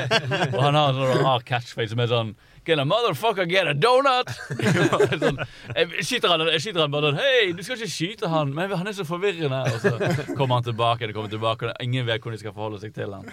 [0.56, 2.32] Og han har en sånn rar catchphrase som er sånn
[2.66, 4.32] Can a motherfucker get a donut?
[5.22, 5.36] sånn,
[5.70, 8.74] jeg skyter han, jeg skyter han bare sånn Hei, du skal ikke skyte han, men
[8.74, 9.60] han er så forvirrende.
[9.70, 12.82] Og så kommer han tilbake, det kommer tilbake, og ingen vet hvordan de skal forholde
[12.82, 13.30] seg til han.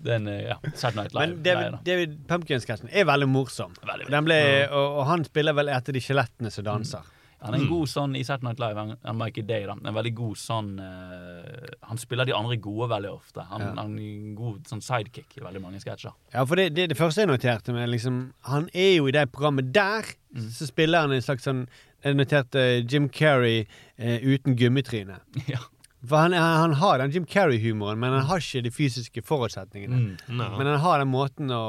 [0.00, 1.44] Den, eh, ja, Sad Night Men Live.
[1.44, 3.76] David, David Pumpkins-sketsjen er veldig morsom.
[3.84, 7.04] Veldig, Den ble, og, og han spiller vel etter de skjelettene som danser.
[7.44, 8.80] Han er en god sånn i Saturday Night Live.
[8.80, 9.74] Han, han ikke Day, da.
[9.76, 13.44] En veldig god sånn uh, Han spiller de andre gode veldig ofte.
[13.50, 13.72] Han, Ja.
[13.76, 16.14] han er en god sånn sidekick i veldig mange sketsjer.
[16.32, 19.26] Ja, for det, det, det første jeg noterte med liksom, Han er jo i det
[19.34, 20.08] programmet der,
[20.56, 21.66] så spiller han en slags sånn
[22.04, 23.66] Jeg noterte Jim Carrey
[24.00, 25.20] uh, uten gummitryne.
[25.52, 25.60] Ja.
[26.04, 29.96] For han, han har den Jim Carrey-humoren, men han har ikke de fysiske forutsetningene.
[29.96, 30.34] Mm.
[30.36, 30.50] No.
[30.58, 31.62] Men han har den måten å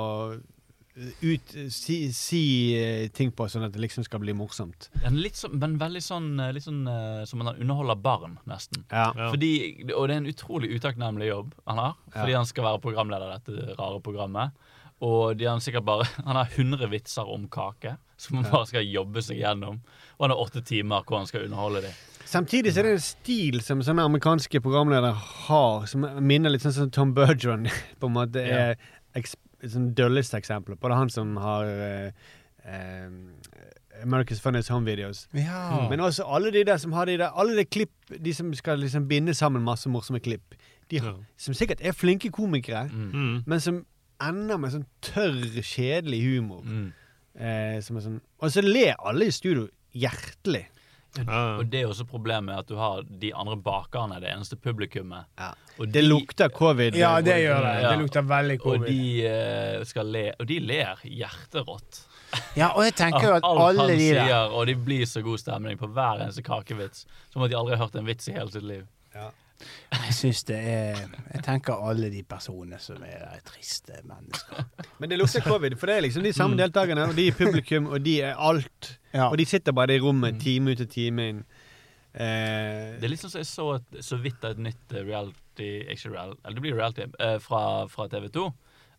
[1.21, 2.41] ut, si, si
[2.79, 4.88] eh, ting på, sånn at det liksom skal bli morsomt.
[5.03, 8.86] Ja, litt sånn, men veldig sånn, eh, litt sånn uh, som han underholder barn, nesten.
[8.91, 9.10] Ja.
[9.17, 9.27] Ja.
[9.34, 9.51] Fordi,
[9.91, 12.39] og det er en utrolig utakknemlig jobb han har, fordi Ja.
[12.39, 14.55] han skal være programleder i dette rare programmet.
[15.03, 18.86] Og de har sikkert bare Han har 100 vitser om kake, som han bare skal
[18.88, 19.81] jobbe seg gjennom.
[20.15, 21.97] Og han har åtte timer hvor han skal underholde dem.
[22.25, 25.12] Samtidig så er det en stil som sånne amerikanske programledere
[25.45, 27.67] har, som minner litt sånn som Tom Bergeron
[27.99, 28.71] på en måte Ja.
[28.71, 28.79] er
[29.19, 29.36] eks-
[29.71, 30.89] sånn dølleste eksempelet på.
[30.91, 32.12] Det han som har eh,
[32.65, 33.10] eh,
[34.04, 35.28] America's Funniest Home Videos.
[35.34, 35.88] Ja.
[35.89, 38.80] Men også alle de der som har de der Alle de klipp De som skal
[38.80, 40.56] liksom binde sammen masse morsomme klipp.
[40.91, 41.15] De har, Ja.
[41.38, 43.43] Som sikkert er flinke komikere, Mm.
[43.47, 43.86] men som
[44.21, 46.62] ender med sånn tørr, kjedelig humor.
[46.63, 46.93] Mm.
[47.39, 50.67] Eh, som er sånn Og så ler alle i studio hjertelig.
[51.17, 51.41] Ja.
[51.60, 55.30] Og det er også problemet med at du har de andre bakerne, det eneste publikummet.
[55.80, 56.95] Og Det lukter covid.
[56.99, 57.75] Ja, det gjør det.
[57.82, 57.91] Ja.
[57.91, 58.89] Det lukter veldig Og covid.
[58.89, 62.04] de uh, skal le, og de ler hjerterått.
[62.58, 65.21] Ja, og jeg tenker jo at Alt alle de der sier, og de blir så
[65.23, 67.06] god stemning på hver eneste kakevits.
[67.32, 68.84] Som at de aldri har hørt en vits i hele sitt liv.
[69.95, 70.97] Jeg syns det er
[71.33, 74.65] Jeg tenker alle de personene som er der, er triste mennesker.
[74.99, 77.87] Men det lukter covid, for det er liksom de samme deltakerne, og de er publikum,
[77.87, 78.91] og de er alt.
[79.13, 79.29] Ja.
[79.29, 81.39] Og de sitter bare i rommet time ut og time inn.
[82.15, 86.11] Eh, Det er liksom så jeg så et, så vidt et nytt eh, reality Ikke
[86.13, 88.45] reality, eller det blir reality eh, fra, fra TV 2.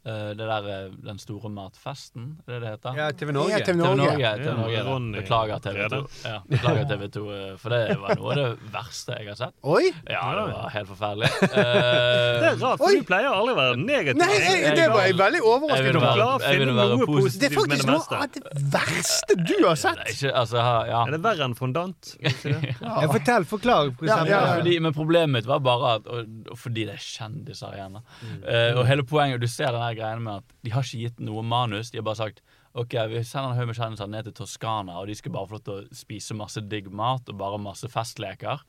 [0.07, 2.95] Eh, det der eh, Den store matfesten, er det det heter?
[3.01, 3.51] ja, TV Norge.
[3.51, 3.97] Ja, TV TV Norge.
[4.07, 4.29] Norge.
[4.39, 5.17] TV Norge.
[5.17, 5.99] Beklager TV 2.
[6.29, 9.55] Ja, beklager TV 2, eh, for det var noe av det verste jeg har sett.
[9.67, 9.89] Oi!
[10.07, 11.31] Ja, det var helt forferdelig.
[11.47, 13.01] Det Eh, er rart, for Oi.
[13.01, 14.21] du pleier aldri å være negativ.
[14.23, 16.21] Nei, jeg, det var jeg veldig Jeg overrasket vil over.
[16.21, 17.41] være- jeg vil være noe positiv.
[17.41, 18.43] Det er faktisk det noe av det
[18.77, 19.99] verste du har det sett.
[20.05, 21.01] er ikke, altså, ja.
[21.07, 22.13] Er det verre enn fondant?
[22.87, 23.91] Ja, fortell, forklar.
[23.99, 24.55] for Ja, ja, ja.
[24.61, 27.97] Fordi, men problemet mitt var bare at og, og Fordi det er kjendiser igjen.
[27.99, 28.03] Da.
[28.47, 31.25] uh, og hele poenget Du ser den her greien med at de har ikke gitt
[31.25, 31.91] noe manus.
[31.91, 32.45] De har bare sagt
[32.77, 35.57] Ok, vi sender en haug med kjendiser ned til Toskana, og de skal bare få
[35.57, 38.61] lov til å spise masse digg mat og bare masse festleker.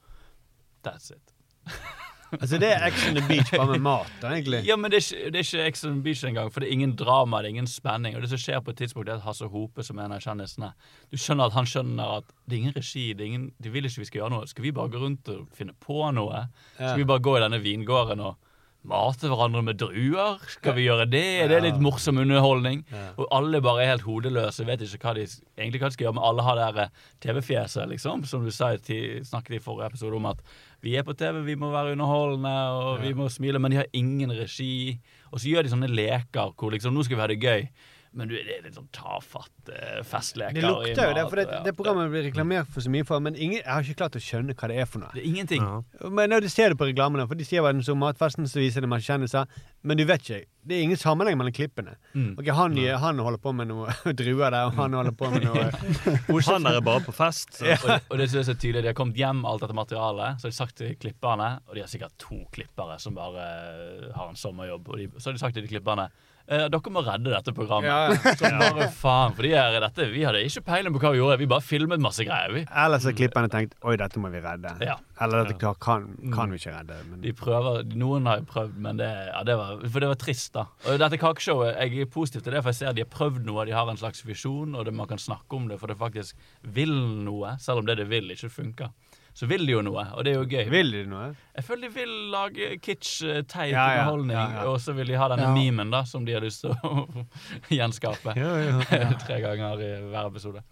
[0.87, 1.33] That's it.
[2.31, 4.59] Altså, det er Action on the Beach, bare med mat, da, egentlig.
[4.67, 6.67] Ja, men det er ikke, det er ikke Ex on the Beach engang, for det
[6.67, 8.17] er ingen drama, det er ingen spenning.
[8.17, 10.23] Og det som skjer på et tidspunkt, er at Hasse Hope, som er en av
[10.23, 10.73] kjendisene
[11.11, 13.87] Du skjønner at han skjønner at det er ingen regi, det er ingen, de vil
[13.87, 14.49] ikke vi skal gjøre noe.
[14.51, 16.43] Skal vi bare gå rundt og finne på noe?
[16.75, 18.46] Skal vi bare gå i denne vingården og
[18.87, 20.37] mate hverandre med druer?
[20.51, 21.23] Skal vi gjøre det?
[21.43, 22.85] Er det litt morsom underholdning?
[23.17, 25.25] Og alle bare er helt hodeløse, vet ikke hva de,
[25.57, 28.23] egentlig hva de skal gjøre, men alle har det der TV-fjeset, liksom.
[28.29, 30.41] Som du sa, snakket i forrige episode om at
[30.85, 33.91] vi er på TV, vi må være underholdende, og vi må smile, men de har
[33.97, 34.97] ingen regi.
[35.31, 37.67] Og så gjør de sånne leker hvor liksom Nå skal vi ha det gøy.
[38.11, 40.59] Men du, det er litt sånn tafatt eh, festleker.
[40.59, 41.61] Det i lukter jo det, for det, ja.
[41.65, 44.21] det programmet blir reklamert for så mye for, men ingen, jeg har ikke klart å
[44.21, 45.09] skjønne hva det er for noe.
[45.15, 45.65] Det er ingenting.
[45.65, 46.11] Ja.
[46.13, 48.61] Men når du ser det på reklamene, for de sier bare den som matfesten, så
[48.61, 49.49] viser det masse kjendiser,
[49.81, 50.45] men du vet ikke.
[50.67, 51.93] Det er ingen sammenheng mellom klippene.
[52.11, 52.33] Mm.
[52.41, 55.67] Ok, han, han holder på med noe druer der, og han holder på med noe
[56.47, 57.57] Han der er bare på fest.
[57.59, 57.71] Så.
[57.75, 60.47] Og, og det som er så tydelig, De har kommet hjem alt dette materialet, så
[60.47, 64.27] har de sagt til klipperne Og de har sikkert to klippere som bare eh, har
[64.27, 64.89] har en sommerjobb.
[64.89, 66.09] Og de, så har de sagt til de klipperne
[66.47, 67.89] eh, dere må redde dette programmet.
[67.89, 68.33] Ja, ja.
[68.39, 71.39] Så bare faen, for de her, dette, vi hadde ikke peiling på hva vi gjorde.
[71.41, 72.53] Vi bare filmet masse greier.
[72.55, 72.63] vi.
[72.67, 74.73] så har klipperne tenkt oi, dette må vi redde.
[74.85, 74.97] Ja.
[75.21, 76.99] Eller dette kan, kan, kan vi ikke redde.
[77.11, 80.53] Men De prøver, Noen har prøvd, men det, ja, det var, for det var trist,
[80.57, 80.67] da.
[80.87, 83.65] Og dette kakeshowet, jeg er positiv til det, for jeg ser de har prøvd noe,
[83.67, 86.37] de har en slags visjon, og det, man kan snakke om det, for det faktisk
[86.77, 86.93] vil
[87.25, 88.93] noe, selv om det det vil, ikke funker.
[89.37, 90.69] Så vil de jo noe, og det er jo gøy.
[90.73, 91.27] vil de noe?
[91.53, 94.63] Jeg føler de vil lage kitsch, eh, teit Ja, ja, underholdning, ja, ja.
[94.71, 95.51] og så vil de ha denne Ja.
[95.53, 97.25] memen da, som de har lyst til å
[97.77, 98.33] gjenskape.
[98.39, 99.11] Ja, ja.
[99.27, 100.63] Tre ganger i hver episode.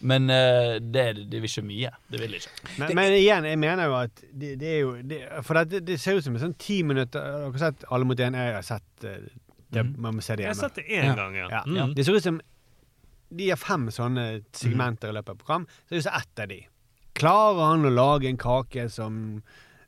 [0.00, 1.92] Men uh, det, det vil ikke mye.
[2.10, 2.50] Det vil de ikke.
[2.78, 6.00] Men, men igjen, jeg mener jo at det, det er jo det, For det, det
[6.02, 8.36] ser ut som en sånn ti minutter Har sett Alle mot én?
[8.38, 9.16] Jeg har sett eh,
[9.70, 9.94] det, Mhm.
[10.00, 11.48] Man må se det Jeg har sett det én gang, ja.
[11.52, 11.62] Ja.
[11.66, 11.94] Mm.
[11.94, 12.38] Det ser ut som
[13.30, 14.26] De har fem sånne
[14.56, 15.66] segmenter i løpet av program.
[15.86, 16.60] Så det er så ett av de.
[17.18, 19.42] Klarer han å lage en kake som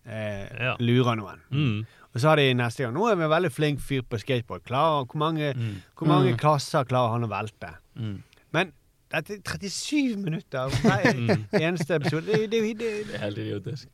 [0.06, 0.74] eh, Ja.
[0.80, 1.40] lurer noen?
[1.52, 1.86] Mm.
[2.10, 4.64] Og så har de neste gang Nå er vi en veldig flink fyr på skateboard.
[4.66, 5.76] Klarer, hvor mange, Mm.
[5.96, 7.74] hvor mange klasser klarer han å velte?
[7.96, 8.22] Mm.
[8.52, 8.72] Men
[9.12, 11.06] dette er 37 minutter hver
[11.60, 12.26] eneste episode.
[12.26, 13.86] Det, det, det, Det er helt idiotisk.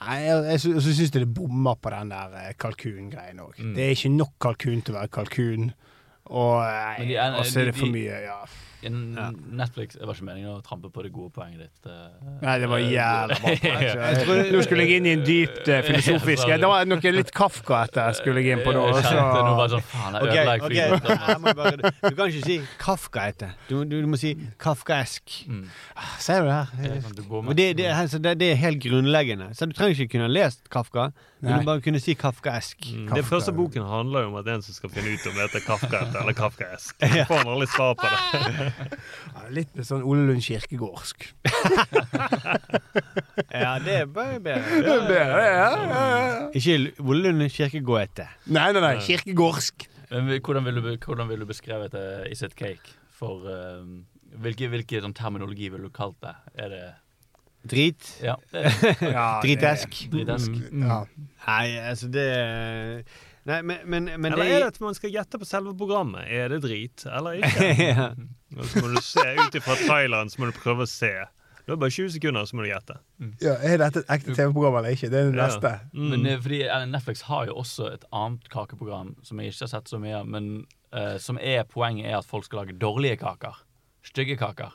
[0.00, 3.54] Nei, jeg, jeg, sy- så syns jeg det bommer på den der eh, kalkungreien òg.
[3.60, 3.74] Mm.
[3.76, 5.70] Det er ikke nok kalkun til å være kalkun.
[6.28, 8.40] Og og så er det for mye, ja.
[8.82, 11.88] Netflix Det var ikke meningen å trampe på det gode poenget ditt.
[11.90, 12.36] eh.
[12.42, 13.54] Nei, det var jævla bra.
[14.08, 17.32] Jeg trodde nå skulle inn i en dypt eh, filosofisk Ja, Det var noe litt
[17.34, 18.84] Kafka etter skulle jeg inn på nå.
[18.94, 20.66] Så- Okay, sånn Faen, jeg Ok, ødela ok.
[20.68, 21.24] flyten.
[21.28, 23.54] Jeg må bare, du kan ikke si Kafka etter.
[23.68, 25.34] Du, du, du må si Kafkaesk.
[25.48, 25.64] Mm.
[26.22, 26.60] Ser du det?
[26.84, 29.50] Det sånn du det, det, altså, det, det er helt grunnleggende.
[29.58, 31.58] Så Du trenger ikke kunne lest Kafka, men Nei.
[31.60, 32.88] du bare kunne si Kafkaesk.
[32.90, 33.12] Mm.
[33.14, 35.44] Det første boken handler jo om at det en som skal finne ut om det
[35.46, 36.96] heter Kafka eller Kafkaesk.
[37.30, 38.72] Får han aldri svar på det.
[39.38, 41.28] Ja, litt med sånn Ole Lund kirkegårdsk.
[43.48, 44.82] Ja, det er bare bedre.
[44.82, 46.48] Det er bedre, ja, ja, ja.
[46.58, 48.26] Ikke Vollund kirkegåete.
[48.50, 48.94] Nei, nei, nei.
[49.06, 49.86] Kirkegårdsk.
[50.10, 52.96] Men hvordan ville du, hvordan vil du beskrevet det Is it cake?
[53.18, 53.82] For eh,
[54.42, 56.34] hvilke, hvilke sånn terminologi ville du kalt det?
[56.58, 56.84] Er det
[57.70, 58.10] Drit.
[58.24, 58.36] Ja.
[59.44, 59.96] Dritesk.
[60.12, 60.58] Dritesk.
[60.72, 61.02] Ja.
[61.46, 62.28] Nei, altså det
[63.48, 66.26] Nei, men, men, men Eller det er det at man skal gjette på selve programmet?
[66.28, 67.68] Er det drit eller ikke?
[67.94, 68.10] ja.
[68.60, 71.12] Så må du se ut ifra traileren, så må du prøve å se.
[71.64, 72.94] Du har bare 20 sekunder, så må du gjette.
[73.44, 75.10] Ja, er dette et ekte TV-program eller ikke?
[75.12, 75.46] Det er det Ja.
[75.48, 75.72] neste.
[75.92, 76.06] Mm.
[76.12, 79.72] Men eh, fordi eh, Netflix har jo også et annet kakeprogram som jeg ikke har
[79.74, 80.48] sett så mye av, men
[80.96, 83.60] uh, som er poenget er at folk skal lage dårlige kaker.
[84.04, 84.72] Stygge kaker.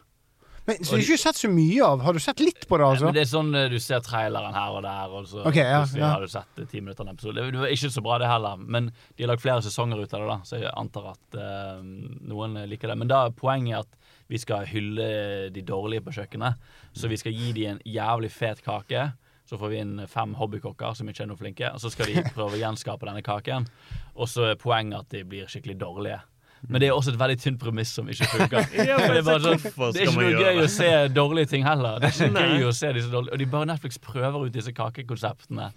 [0.66, 2.04] Men, så du har ikke sett så mye av?
[2.06, 3.10] Har du sett litt på det, altså?
[3.10, 5.82] Men det er sånn eh, du ser traileren her og der, og så okay, ja,
[6.00, 6.12] ja.
[6.14, 7.44] har du sett eh, ti minutter av en episode.
[7.52, 10.24] Det var ikke så bra, det heller, men de har lagd flere sesonger ut av
[10.24, 11.84] det, da, så jeg antar at uh,
[12.32, 12.98] noen liker det.
[13.02, 14.00] Men da er poenget at
[14.32, 15.08] vi skal hylle
[15.52, 19.10] de dårlige på kjøkkenet, så vi skal gi dem en jævlig fet kake.
[19.44, 22.24] Så får vi inn fem hobbykokker som ikke er noe flinke, og så skal de
[22.32, 23.68] prøve å gjenskape denne kaken.
[24.16, 26.22] Og så er poenget at de blir skikkelig dårlige.
[26.70, 28.70] Men det er også et veldig tynt premiss som ikke funker.
[28.88, 29.60] Ja, det, er sånn,
[29.94, 32.00] det er ikke noe gøy å se dårlige ting heller.
[32.04, 34.74] Det er ikke gøy å se disse dårlige Og de bare Netflix prøver ut disse
[34.76, 35.70] kakekonseptene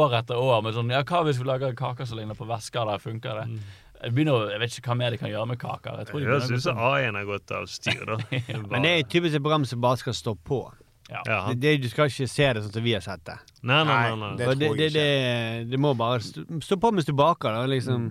[0.00, 2.88] år etter år med sånn Ja, hva hvis vi lager kaker som ligner på vesker?
[2.88, 3.46] Der funker det?
[4.00, 5.98] Jeg, begynner, jeg vet ikke hva mer de kan gjøre med kaker.
[6.00, 6.78] Jeg jeg sånn.
[6.80, 8.16] A1 har gått av styr, da.
[8.72, 10.62] Men det er typisk et program som bare skal stå på.
[11.10, 11.20] Ja.
[11.26, 11.38] Ja.
[11.48, 13.34] Det, det, du skal ikke se det sånn som vi har sett det.
[13.66, 14.16] Nei, nei, nei.
[14.20, 14.28] nei.
[14.38, 17.50] Det tror det, jeg det, det må bare stå, stå på mens du baker.
[17.58, 18.04] Da, liksom.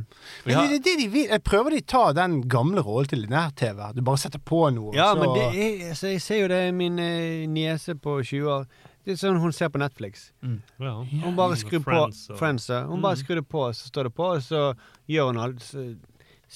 [0.43, 1.27] Vi Men har- det det de vil.
[1.31, 3.79] Jeg prøver de ta den gamle rollen til nær-TV.
[3.95, 5.19] Du bare setter på noe, Ja, så...
[5.23, 8.67] men det er, altså, jeg ser jo det min eh, niese på 20 år.
[9.07, 10.27] Det er sånn hun ser på Netflix.
[10.43, 10.91] Ja.
[11.23, 12.67] Hun bare skrur på Friends og- Friends.
[12.67, 14.73] Hun Hun bare skrur det på, så står det på, og så
[15.09, 15.63] gjør hun alt.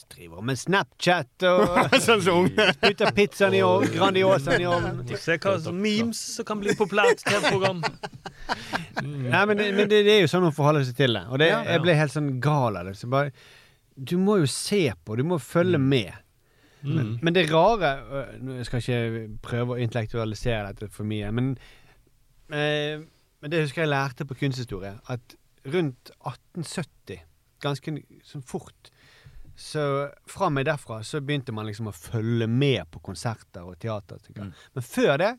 [0.09, 2.47] Driver med Snapchat og Sånn som
[2.81, 5.03] putter pizzaen i ovnen, Grandiosaen i ovnen.
[5.21, 7.83] Se hva som memes som kan bli populært TV-program.
[9.03, 11.23] Nei, men, det, men det, det er jo sånn hun forholder seg til det.
[11.29, 11.75] Og det, Ja, ja.
[11.75, 12.95] jeg ble helt sånn gal av det.
[12.97, 13.29] Så bare,
[13.93, 16.11] du må jo se på, du må følge med.
[16.83, 17.93] Men, men det rare
[18.57, 21.53] Jeg skal ikke prøve å intellektualisere dette for mye, men,
[22.51, 22.97] eh,
[23.39, 25.37] men det husker jeg lærte på kunsthistorie, at
[25.71, 27.21] rundt 1870,
[27.63, 27.93] ganske
[28.27, 28.89] sånn fort
[29.55, 34.21] så fra meg derfra så begynte man liksom å følge med på konserter og teater.
[34.33, 34.53] Mm.
[34.73, 35.33] Men før det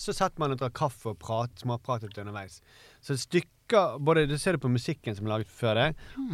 [0.00, 2.60] så satt man og drakk kaffe og prat, småpratet underveis.
[3.04, 5.88] Så stykker, både Du ser det på musikken som er laget før det,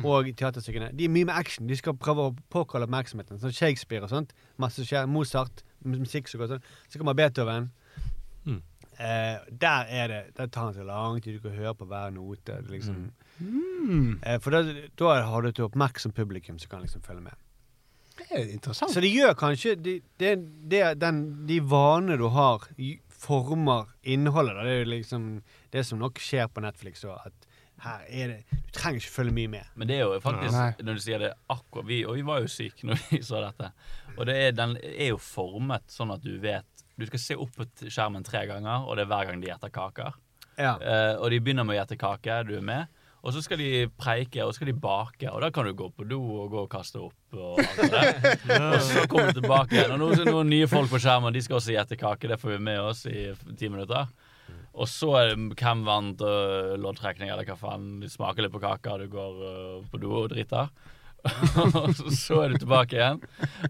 [0.04, 0.92] og teaterstykkene.
[0.96, 1.66] De er mye med action.
[1.66, 3.40] De skal prøve å påkalle oppmerksomheten.
[3.42, 4.32] Sånn Shakespeare og sånt.
[4.56, 5.08] Masse skjer.
[5.10, 5.64] Mozart.
[5.84, 6.64] musikk som går sånn.
[6.88, 7.70] Så kommer Beethoven.
[8.46, 8.62] Mm.
[8.98, 11.36] Eh, der er det Der tar han så lang tid.
[11.36, 12.62] Du kan høre på hver note.
[12.70, 13.10] Liksom.
[13.40, 14.62] Eh, for da,
[14.98, 17.42] da har du et oppmerksom publikum som kan liksom følge med.
[18.16, 18.94] Det er interessant.
[18.94, 20.30] Så det gjør kanskje Det, det,
[20.70, 22.64] det, den, De vanene du har,
[23.12, 24.56] former innholdet.
[24.56, 24.64] Da.
[24.64, 25.26] Det er jo liksom
[25.72, 27.46] det som nok skjer på Netflix òg, at
[27.84, 29.72] her er det Du trenger ikke følge mye med.
[29.76, 30.70] Men det er jo faktisk, Nei.
[30.80, 33.72] når du sier det akkurat vi, Og vi var jo syke når vi så dette.
[34.16, 37.52] Og det er, den er jo formet sånn at du vet Du skal se opp
[37.56, 40.14] på skjermen tre ganger, og det er hver gang de gjetter kaker.
[40.56, 40.78] Ja.
[40.80, 42.95] Uh, og de begynner med å gjette kake, du er med.
[43.26, 45.26] Og så skal de preike, og så skal de bake.
[45.32, 47.16] Og da kan du gå på do og gå og kaste opp.
[47.34, 47.58] Og,
[48.70, 49.96] og så kommer du tilbake igjen.
[49.96, 52.30] Og nå er noen nye folk på skjermen, de skal også gjette kake.
[52.30, 54.06] Det får vi med oss i ti minutter.
[54.76, 57.96] Og så er det hvem vant uh, loddtrekning, eller hva faen.
[58.02, 60.70] De smaker litt på kaka, du går uh, på do og driter.
[61.26, 63.22] og så er du tilbake igjen.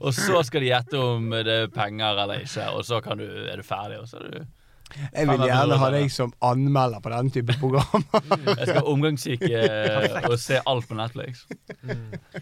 [0.02, 3.24] Og så skal de gjette om det er penger eller ikke, og så kan du,
[3.24, 4.02] er du ferdig.
[4.02, 8.28] Og så er du Jeg vil gjerne ha deg som anmelder på denne type programmer.
[8.60, 11.44] Jeg skal omgangssyke øh, og se alt på Netflix.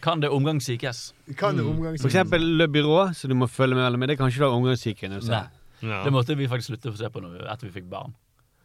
[0.04, 1.04] Kan det omgangssykes?
[1.40, 1.66] Kan det
[2.02, 4.12] For eksempel Le Byrå, så du må følge med, med.
[4.12, 5.46] det kan ikke du ha omgangssyke Nei.
[5.84, 8.14] Det måtte vi faktisk slutte å se på nå etter vi fikk barn.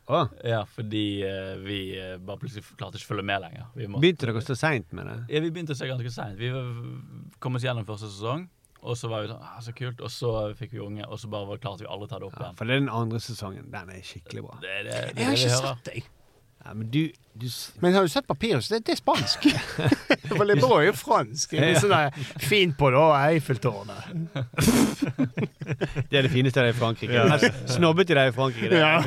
[0.10, 3.68] Å, Ja, fordi øh, vi øh, bare plutselig klarte ikke å følge med lenger.
[4.02, 5.18] Begynte dere så seint med det?
[5.36, 6.40] Ja, vi begynte å se ganske seint.
[6.40, 6.50] Vi
[7.44, 8.48] kom oss gjennom første sesong,
[8.82, 10.00] og så var vi sånn ah, Så kult.
[10.02, 12.28] Og så fikk vi unge, og så bare var- klarte vi aldri å ta det
[12.30, 12.58] opp Ja, igjen.
[12.58, 13.72] for det er den andre sesongen.
[13.72, 14.58] Den er skikkelig bra.
[14.62, 16.04] Det det, det, Jeg har det ikke sett deg.
[16.66, 17.48] Ja, men du, du
[17.80, 18.68] Men har du sett Papyrus?
[18.70, 19.46] Det, det er spansk.
[20.38, 21.56] For det er jo fransk.
[21.56, 24.10] Det er sånn der, fint på da, Eiffeltårnet.
[26.10, 27.14] Det er det fineste der i Frankrike.
[27.14, 27.38] Ja.
[27.70, 28.72] Snobbete der i Frankrike.
[28.74, 28.80] Det.
[28.82, 28.98] Ja.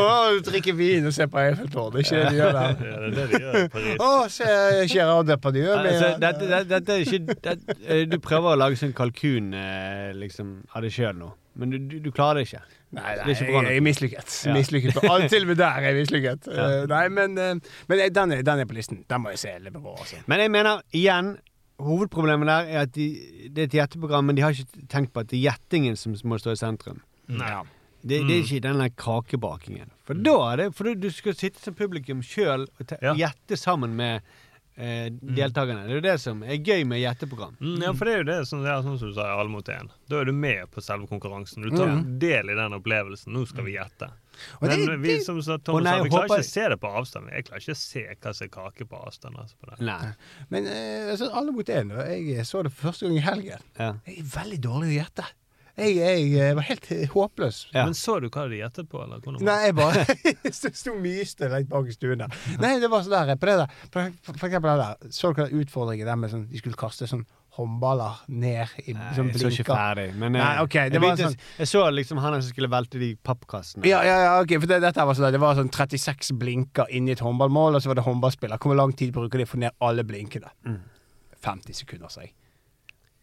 [0.00, 1.94] oh, du drikker vin og ser på Eiffeltårnet.
[1.94, 2.74] Det er ikke det de gjør der.
[2.90, 3.94] Ja, det er det de gjør i Paris.
[4.02, 4.48] Å, se
[4.90, 5.70] Gerard Depardieu.
[5.78, 10.10] Altså, dette, dette, dette er ikke det, eh, Du prøver å lage sånn kalkun eh,
[10.18, 12.64] liksom, av deg sjøl nå, men du, du, du klarer det ikke.
[12.94, 14.36] Nei, nei er jeg, jeg er mislykket.
[14.46, 14.54] Ja.
[14.56, 16.48] Mislykket på alt, til og med der er jeg mislykket.
[16.64, 19.02] Eh, nei, men, uh, men den, er, den er på listen.
[19.10, 19.54] Den må jeg se.
[19.64, 19.94] litt på.
[19.98, 20.22] Også.
[20.30, 21.34] Men jeg mener igjen
[21.82, 23.06] Hovedproblemet der er at de,
[23.50, 26.14] det er et gjetteprogram, men de har ikke tenkt på at det er gjettingen som
[26.30, 27.00] må stå i sentrum.
[27.26, 27.56] Nei.
[28.04, 29.90] Det, det er ikke den der kakebakingen.
[30.04, 33.14] For da er det For du, du skal sitte som publikum sjøl og te- Ja.
[33.16, 34.20] gjette sammen med
[34.76, 35.84] eh, deltakerne.
[35.86, 37.56] Det er jo det som er gøy med gjetteprogram.
[37.60, 39.50] Mm, ja, for det er jo det, som, det er som du sa i Alle
[39.52, 39.90] mot én.
[40.10, 41.62] Da er du med på selve konkurransen.
[41.62, 43.32] Du tar del i den opplevelsen.
[43.32, 44.10] Nå skal vi gjette.
[44.60, 46.80] Og det- Men vi som sa, Thomas nei, vi klarer håper- ikke å se det
[46.82, 47.30] på avstand.
[47.30, 49.36] Jeg klarer ikke å se hva som er kake på avstand.
[49.38, 49.80] Altså, på det.
[49.86, 50.12] Nei.
[50.50, 51.94] Men eh, altså, alle mot én.
[52.34, 53.60] Jeg så det første gang i helgen.
[53.78, 53.92] Ja.
[54.06, 55.24] Jeg er veldig dårlig å gjette.
[55.74, 57.56] Jeg, jeg, eh, var helt eh, håpløs.
[57.74, 57.82] Ja.
[57.88, 59.00] Men så du hva de gjettet på?
[59.02, 59.22] Eller?
[59.42, 60.04] Nei, jeg bare
[60.54, 62.36] sto sto myste litt bak i stuen der.
[62.62, 63.72] Nei, det var sånn der på det der.
[63.90, 65.16] For, for eksempel det der.
[65.16, 69.28] Så dere utfordringen der med sånn De skulle kaste sånn håndballer ned i Nei, sånn
[69.30, 70.06] jeg så ikke ferdig.
[70.18, 73.10] Men Nei, okay, det jeg, var sånn- jeg så liksom han som skulle velte de
[73.26, 73.86] pappkassene.
[73.86, 76.90] Ja, ja, ja, ok, for det, dette var sånn der, det var sånn 36 blinker
[76.94, 78.62] inni et håndballmål, og så var det håndballspiller.
[78.62, 80.50] Hvor lang tid bruker de å få ned alle blinkene?
[81.44, 82.34] 50 sekunder, sa jeg.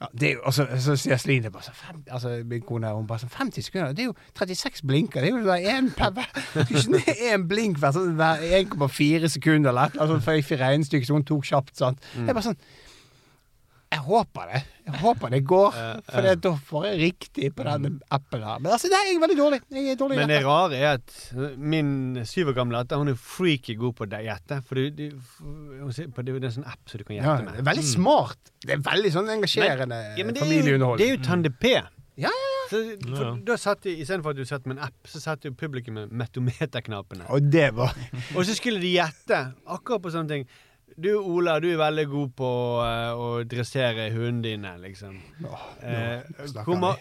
[0.02, 3.06] Ja, det er jo, og så, sier Celine bare så fem, altså, Min kone hun
[3.10, 3.94] bare sånn 50 sekunder?
[3.94, 5.22] Det er jo 36 blinker.
[5.22, 6.32] Det er jo bare én per hver.
[7.30, 11.20] Én blink hver, sånn, hver 1,4 sekunder eller et eller annet sånt, fikk regnestykke, så
[11.20, 11.76] hun tok kjapt.
[11.78, 12.02] sant?
[12.16, 12.64] det er bare sånn
[13.92, 14.60] Jeg håper det.
[14.88, 15.76] Jeg håper det går,
[16.08, 18.62] for da får jeg riktig på denne appen her.
[18.64, 19.60] Men altså, det er jeg veldig dårlig.
[19.76, 21.92] Jeg er dårlig Men det rare er at min
[22.26, 24.62] syv år gamle datter Hun er freaky god på å gjette.
[24.70, 25.04] For du, du,
[25.82, 27.52] hun sier på- det er jo en sånn app som du kan Ja, med.
[27.60, 28.40] det er veldig smart.
[28.64, 31.76] Det er veldig sånn engasjerende Ja, men det er jo, det er jo Tande P.
[31.76, 32.64] Ja, ja, ja.
[32.72, 33.36] Så, for, Ja.
[33.52, 36.12] Da satt de, Istedenfor at du satt med en app, så satt jo publikum med
[36.16, 37.28] metometerknappene.
[37.30, 37.92] Og det var
[38.36, 40.48] Og så skulle de gjette akkurat på sånne ting.
[41.02, 42.50] Du Ola, du er veldig god på
[42.86, 45.16] eh, å dressere hundene dine, liksom.
[45.82, 46.92] Eh, snakker vi.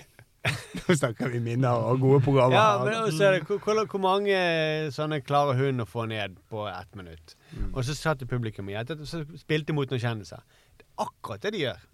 [0.81, 2.57] Nå snakker vi minner og gode programmer.
[2.57, 4.39] ja, men også det, hvor, hvor, mange
[4.95, 7.35] sånne klarer hun å få ned på ett minutt?
[7.75, 10.41] Og så satt publikum i og så spilte mot noen kjendiser.
[10.81, 11.85] Det er akkurat det de gjør.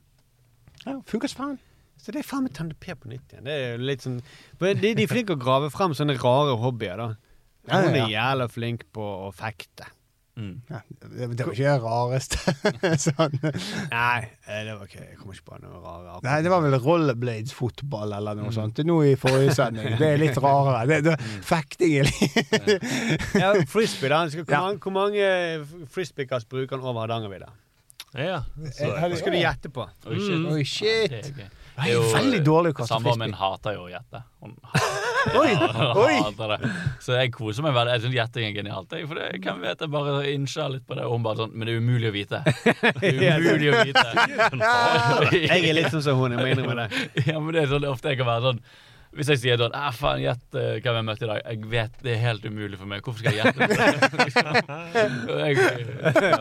[0.85, 1.59] ja, Funker som faen.
[1.99, 3.49] Så det er faen meg Tande P på nytt igjen.
[3.49, 7.09] Det er litt sånn de, de er flinke å grave frem sånne rare hobbyer, da.
[7.67, 9.89] Hun er jævla flink på å fekte.
[10.37, 10.61] Mm.
[10.69, 12.55] Ja, det, det var ikke det rareste.
[13.07, 13.37] sånn.
[13.89, 16.19] Nei, eh, det var ikke Jeg kommer ikke på noe rare.
[16.27, 18.77] Nei, det var vel rollerblades-fotball eller noe sånt.
[18.77, 19.97] Det er noe i forrige sending.
[19.97, 20.85] Det er litt rarere.
[20.93, 21.17] Det, det,
[21.49, 24.25] fekting er litt Ja, frisbee, da.
[24.29, 24.61] Hvor, Ja.
[24.67, 27.49] mange, hvor mange frisbeekast bruker han over Hardangervidda?
[28.17, 28.41] Ja,
[28.73, 29.85] så, Det skal du gjette på.
[30.09, 30.51] Oi, shit.
[30.53, 31.11] Oi, shit.
[31.77, 33.51] Det er jo, veldig dårlig å kaste Samboeren min frisbee.
[33.51, 34.21] hater jo å gjette.
[34.41, 34.55] Hun
[35.43, 35.51] Oi,
[36.01, 36.15] oi.
[36.23, 36.71] hater det.
[37.05, 37.97] Så jeg koser meg veldig.
[37.99, 38.95] Jeg syns gjetting er genialt.
[38.97, 41.05] Jeg, for det, hvem vet, jeg bare innser litt på det.
[41.05, 42.41] Og hun bare sånn Men det er umulig å vite.
[43.03, 44.07] Det er umulig å vite.
[45.37, 47.07] Jeg er litt sånn som hun, jeg må innrømme det.
[47.29, 48.63] Ja, men det er sånn ofte jeg kan være sånn
[49.17, 51.41] hvis jeg sier da ah, faen, gjett eh, hvem jeg møtte i dag.
[51.47, 53.03] Jeg vet det er helt umulig for meg.
[53.05, 53.77] Hvorfor skal jeg gjette det?
[56.17, 56.39] Ja.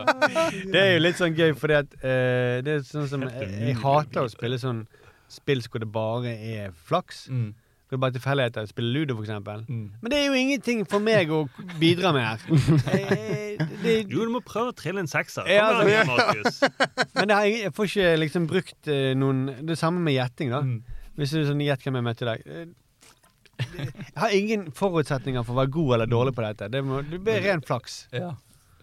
[0.74, 3.78] Det er jo litt sånn gøy, fordi at uh, det er sånn som jeg, jeg
[3.82, 4.84] hater å spille sånn
[5.32, 7.28] spill hvor det bare er flaks.
[7.32, 7.54] mm.
[7.86, 8.66] Skal det bare tilfeldigheter?
[8.66, 9.60] Spille ludo, for eksempel?
[9.70, 9.90] Mm.
[10.02, 11.44] Men det er jo ingenting for meg å
[11.78, 12.40] bidra med her.
[12.88, 15.46] det, det, Jo, du må prøve å trille en sekser.
[15.54, 16.58] Ja, altså- Markus.
[17.14, 20.50] Men det har, jeg jeg får ikke liksom brukt uh, noen Det samme med gjetting,
[20.56, 20.64] da.
[20.66, 20.95] Mm.
[21.16, 22.47] Hvis du sånn gjett hvem jeg møtte i dag.
[22.47, 22.66] Eh,
[23.55, 26.68] Jeg har ingen forutsetninger for å være god eller dårlig på dette.
[26.74, 28.01] Det, må, det blir ren flaks.
[28.11, 28.34] Ja.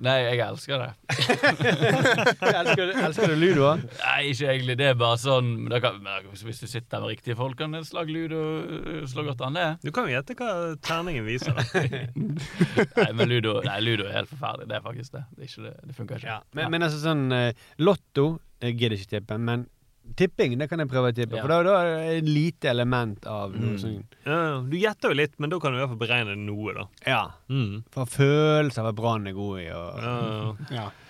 [0.02, 0.88] Nei, jeg elsker det.
[2.48, 3.68] elsker, elsker du ludo?
[4.00, 4.74] Nei, ikke egentlig.
[4.80, 5.50] Det er bare sånn
[5.84, 9.44] kan, men Hvis du sitter med riktige folk, kan et slag ludo øh, slå godt
[9.46, 9.68] an, det.
[9.84, 10.48] Du kan jo gjette hva
[10.82, 11.54] terningen viser.
[11.54, 11.84] Da.
[13.02, 14.70] Nei, men ludo, nei, ludo er helt forferdelig.
[14.72, 15.22] Det er faktisk det.
[15.36, 15.74] Det, er ikke det.
[15.86, 16.40] det funker ikke.
[16.58, 18.26] Men, men altså sånn eh, Lotto
[18.64, 19.68] jeg gidder ikke tippe, men
[20.16, 21.36] tipping det kan jeg prøve å tippe.
[21.38, 21.42] Ja.
[21.44, 23.78] For da, da er det et lite element av noe Mm.
[23.80, 26.74] sånn Ja, du gjetter jo litt, men da kan du i hvert fall beregne noe,
[26.74, 26.84] da.
[27.06, 27.22] Ja.
[27.48, 27.84] Mm.
[27.94, 30.88] For følelser av at Brann er god i og Ja, Ja.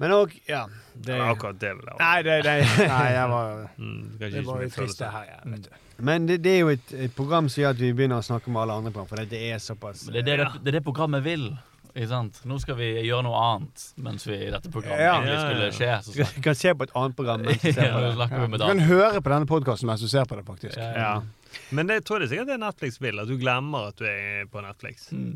[0.00, 0.64] Men òg Ja.
[0.96, 2.54] Det, er Akkurat det Vel, nei, det, det,
[2.94, 5.24] Nei, jeg var, Mm, det var jo trist, det her.
[5.28, 5.70] Ja, vet du.
[6.02, 8.50] men det, det er jo et, et program som gjør at vi begynner å snakke
[8.50, 10.72] med alle andre program, for det, det er såpass Men det er det, det, det
[10.72, 11.44] er det programmet vil.
[11.92, 12.38] Ikke sant?
[12.48, 15.14] Nå skal vi gjøre noe annet mens vi i dette programmet Ja.
[15.20, 15.90] egentlig skulle skje.
[16.06, 18.12] Så Du kan se på et annet program mens du ser på det.
[18.16, 18.46] ja.
[18.56, 20.76] Du kan høre på denne podkasten mens du ser på det, faktisk.
[20.80, 21.22] Ja, Ja.
[21.70, 24.46] Men det tror jeg sikkert det er Netflix vil, at du glemmer at du er
[24.48, 25.10] på Netflix.
[25.12, 25.34] Mm.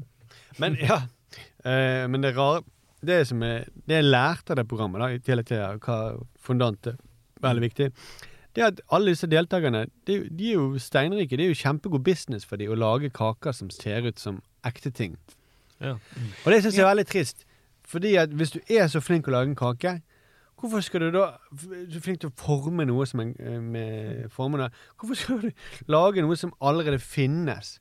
[0.58, 1.02] Men ja.
[1.66, 2.62] uh, men det rare
[3.04, 5.98] Det som er Det jeg lærte av det programmet, da, i tillegg til hva
[6.40, 6.96] fondant er
[7.44, 7.90] veldig viktig,
[8.56, 11.36] det er at alle disse deltakerne de, de er jo steinrike.
[11.36, 14.88] Det er jo kjempegod business for dem å lage kaker som ser ut som ekte
[14.90, 15.18] ting.
[15.80, 15.96] Ja.
[16.44, 17.46] Og det syns jeg er veldig trist.
[17.86, 20.00] Fordi at hvis du er så flink å lage en kake,
[20.56, 24.30] hvorfor skal du da Du er flink til å forme noe som en, eh, med
[24.32, 24.70] formene.
[24.98, 25.50] Hvorfor skal du
[25.86, 27.78] lage noe som allerede finnes?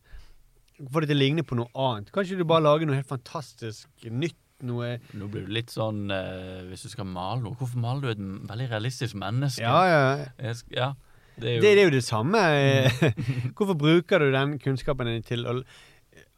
[0.91, 2.11] Få det til å ligne på noe annet.
[2.11, 4.37] Kan ikke du bare lage noe helt fantastisk nytt?
[4.63, 8.07] Noe Nå blir du litt sånn eh, Hvis du skal male noe, hvorfor maler du
[8.13, 9.59] et veldig realistisk menneske?
[9.65, 10.27] Ja, ja.
[10.39, 10.93] Jeg ja.
[11.35, 12.39] Det er jo, Det, det er jo det samme.
[13.57, 15.57] Hvorfor bruker du den kunnskapen din til å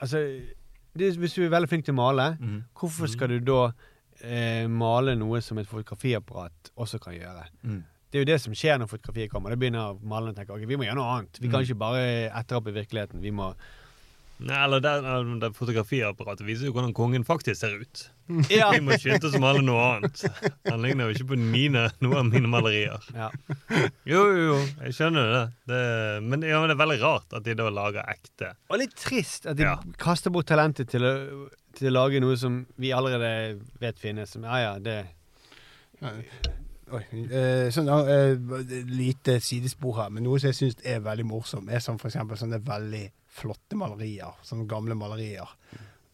[0.01, 0.55] Altså, det,
[0.97, 2.57] hvis du er veldig flink til å male, mm.
[2.79, 3.61] hvorfor skal du da
[4.21, 7.47] eh, male noe som et fotografiapparat også kan gjøre?
[7.63, 7.83] Mm.
[8.07, 9.51] Det er jo det som skjer når fotografiet kommer.
[9.51, 11.41] Da begynner malerne å tenke ok, vi må gjøre noe annet.
[11.43, 13.19] Vi kan ikke bare etterape virkeligheten.
[13.23, 13.51] Vi må
[14.37, 14.91] Nei, eller det,
[15.41, 18.03] det fotografiapparatet viser jo hvordan kongen faktisk ser ut.
[18.53, 18.67] Ja.
[18.75, 20.19] Vi må skynde oss å male noe annet.
[20.67, 23.05] Han ligner jo ikke på mine, noen av mine malerier.
[23.15, 23.29] ja.
[24.05, 25.41] Jo, jo, jo, jeg skjønner det.
[25.71, 25.79] det
[26.27, 28.51] men, ja, men det er veldig rart at de da lager ekte.
[28.69, 29.77] Og litt trist at de Ja.
[29.97, 31.13] kaster bort talentet til å,
[31.79, 34.35] til å lage noe som vi allerede vet finnes.
[34.35, 34.99] Som, ja, ja, det
[36.87, 38.37] Oi, eh, sånn, eh,
[38.87, 42.39] lite sidespor her, men noe som jeg syns er veldig morsomt, er som for eksempel
[42.39, 43.01] sånne veldig
[43.37, 44.33] flotte malerier.
[44.45, 45.47] sånn gamle malerier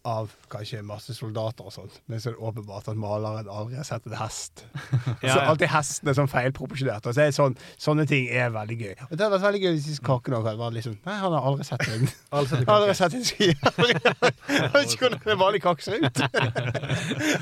[0.04, 2.02] av kanskje masse soldater og sånt.
[2.12, 4.66] Men så er det åpenbart at maleren aldri har sett en hest.
[5.24, 7.06] Ja, så alltid hesten er sånn feilproporsjonert.
[7.08, 8.94] Og så er det sånn, sånne ting er veldig gøy.
[9.06, 11.36] Og det hadde vært veldig gøy hvis Kaken kakene også hadde vært liksom Nei, han
[11.38, 12.04] har aldri sett en
[12.36, 13.50] Alle setter Aldri sett en ski.
[13.54, 16.24] Jeg vet ikke hvordan en vanlig kake ser ut.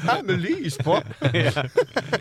[0.05, 0.99] Her med lys på.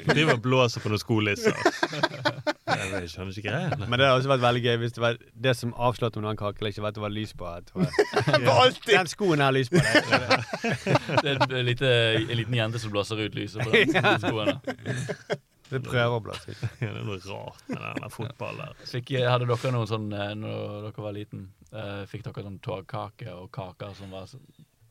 [0.09, 2.57] Driver og blåser på noen skolisser.
[2.81, 3.77] Jeg skjønner ikke greia.
[3.83, 6.31] Men det hadde også vært veldig gøy hvis det var det som avslørte om det
[6.31, 7.51] var en kake eller ikke, var at det var lys på.
[7.51, 7.93] At var,
[8.49, 8.57] På.
[8.89, 9.85] Den skoen har lys på.
[9.85, 9.95] deg
[11.25, 11.93] det er en, lite,
[12.25, 14.59] en liten jente som blåser ut lyset på den skoene.
[15.71, 16.63] Det prøver å blåse ut.
[16.83, 18.87] Ja, det er noe rart med den der fotballen der.
[18.91, 21.49] Fikk, hadde dere noen sånn eh, når dere var liten?
[21.71, 24.45] eh, fikk dere sånn togkake og kaker som var sånn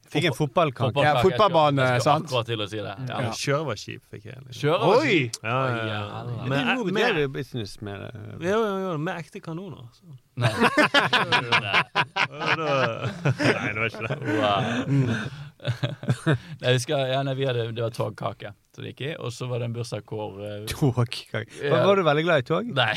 [0.10, 1.04] Fikk en fotballkake.
[1.06, 2.26] Ja, fotballbane, sant?
[2.26, 2.96] akkurat til å si det.
[3.10, 3.20] Ja.
[3.28, 3.76] Ja.
[3.78, 4.40] kjip, fikk jeg.
[4.46, 4.62] Liksom.
[4.62, 5.18] Kjører Oi!
[5.44, 6.00] Ja, ja, ja.
[6.24, 8.12] Oi, Men Men, Nord med, drev business med det.
[8.50, 9.86] jo, jo, jo, med ekte kanoner.
[9.94, 10.18] Så.
[10.40, 10.50] Nei.
[11.60, 11.84] Nei.
[12.40, 14.18] Nei, det var ikke det.
[14.40, 14.60] Wow.
[16.62, 19.32] nei, vi skal, ja, nei, vi hadde, det var togkake som det gikk i, og
[19.34, 21.16] så var det en bursdag hvor uh, Tog?
[21.60, 21.82] Ja.
[21.86, 22.70] Var du veldig glad i tog?
[22.76, 22.96] Nei.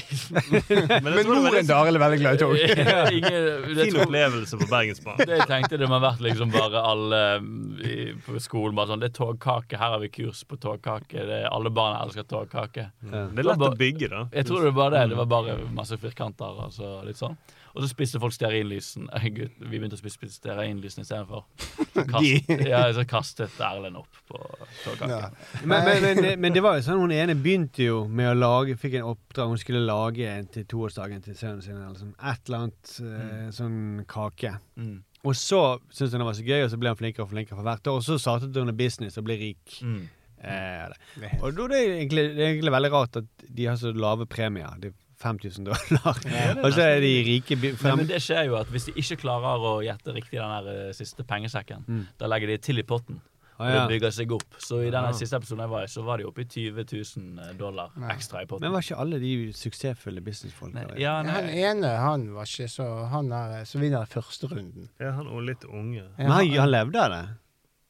[1.03, 2.55] Men moren Daril er veldig glad i tog.
[3.18, 3.49] Ingen,
[3.80, 5.24] Fin opplevelse på Bergensbanen.
[5.26, 8.93] det jeg tenkte det må ha vært liksom bare alle mm, i, på skolen bare
[8.93, 11.26] sånn Det er togkake, her har vi kurs på togkake.
[11.26, 12.89] Det er, alle barn elsker togkake.
[13.09, 13.26] Ja.
[13.33, 14.26] Det er lett å bygge, da.
[14.37, 15.09] Jeg tror det var det.
[15.12, 16.62] Det var bare masse firkanter.
[16.68, 17.37] Altså, litt sånn.
[17.73, 19.09] Og så spiste folk stearinlysen.
[19.16, 21.47] Eh, vi begynte å spise, stearinlysene istedenfor.
[21.93, 24.41] Så, Kast, ja, så kastet Erlend opp på
[24.83, 25.09] togkake.
[25.09, 25.31] Ja.
[25.62, 28.77] Men, men, men, men det var jo sånn hun ene begynte jo med å lage
[28.81, 29.53] Fikk en oppdrag.
[29.53, 31.79] Hun skulle lage en til toårsdagen til sønnen sin.
[31.79, 33.53] Eller sånn, et eller annet mm.
[33.57, 34.57] sånn kake.
[34.77, 34.99] Mm.
[35.23, 35.62] Og så
[35.93, 37.89] syntes hun det var så gøy, og så ble hun flinkere og flinkere for hvert
[37.93, 38.01] år.
[38.01, 39.79] Og så startet hun en business og ble rik.
[39.87, 40.03] Mm.
[40.43, 41.37] Eh, det.
[41.39, 44.27] og da er det, egentlig, det er egentlig veldig rart at de har så lave
[44.27, 44.75] premier.
[44.83, 46.23] Det er 5000 dollar.
[46.64, 49.66] og så er de rike frem, men det skjer jo at hvis de ikke klarer
[49.73, 52.07] å gjette riktig den der eh, siste pengesekken, Mm.
[52.20, 53.20] da legger de til i potten.
[53.62, 53.83] Og ja.
[53.83, 54.57] det bygger seg opp.
[54.59, 55.16] Så i denne ah.
[55.16, 58.49] siste episoden jeg var i, så var de oppe i 20 000 dollar ekstra i
[58.49, 58.64] potten.
[58.64, 60.81] Men var ikke alle de suksessfulle businessfolka?
[60.81, 64.89] Nei, ja, Han ene han var ikke så Han er så vinner første runden.
[64.99, 66.09] Ja, han er litt unge.
[66.18, 67.25] Men han, han levde av det?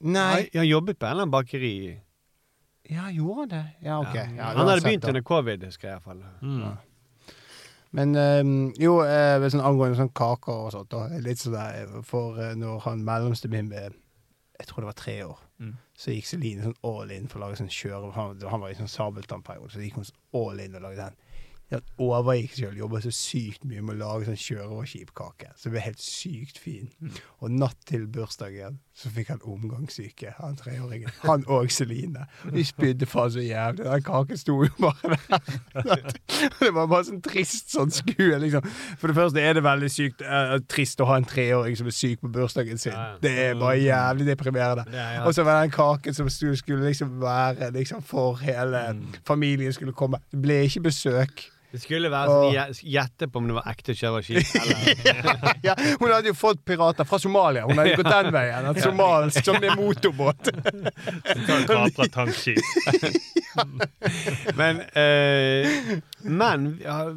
[0.02, 0.30] Nei.
[0.34, 1.74] Han, han jobbet på en eller annen bakeri.
[2.90, 3.66] Ja, gjorde han det?
[3.86, 4.14] Ja, OK.
[4.14, 4.26] Ja.
[4.36, 6.24] Ja, han hadde begynt under covid, husker jeg iallfall.
[6.42, 6.64] Mm.
[7.96, 8.42] Men eh,
[8.80, 11.20] jo, eh, sånn angående sånn kaker og sånt, da.
[11.20, 15.16] Litt sånn der For eh, når han mellomste min ble Jeg tror det var tre
[15.26, 15.42] år.
[15.60, 15.74] Mm.
[15.98, 18.12] Så gikk Celine sånn all in for å lage sånn kjøre...
[18.16, 21.18] Han, han var i sånn Sabeltann-periode, så gikk hun sånn all in og lagde den.
[21.72, 25.52] Han overgikk sjøl jobbet så sykt mye med å lage sånn kjøreoverskipkake.
[25.56, 26.90] Så det ble helt sykt fin.
[27.40, 31.08] Og natt til bursdagen så fikk han omgangssyke, han treåringen.
[31.22, 32.26] Han og Celine.
[32.44, 33.86] vi de spydde faen så jævlig.
[33.86, 36.02] Den kaken sto jo bare der.
[36.60, 38.68] det var bare sånn trist sånn skue, liksom.
[39.00, 41.96] For det første er det veldig sykt uh, trist å ha en treåring som er
[41.96, 42.98] syk på bursdagen sin.
[43.24, 44.84] Det er bare jævlig deprimerende.
[44.92, 45.22] Er.
[45.24, 48.84] Og så var den kaken som skulle, skulle liksom være liksom for hele
[49.24, 50.20] familien skulle komme.
[50.30, 51.46] Det ble ikke besøk.
[51.72, 53.94] Det skulle være sånn gje- gjette på om det var ekte.
[53.96, 57.64] Eller ja, hun hadde jo fått pirater fra Somalia.
[57.64, 58.68] Hun hadde gått den veien.
[58.68, 60.50] En somalsk som er motorbåt.
[61.66, 62.60] Kapra tankskip.
[64.56, 66.68] Men, eh, men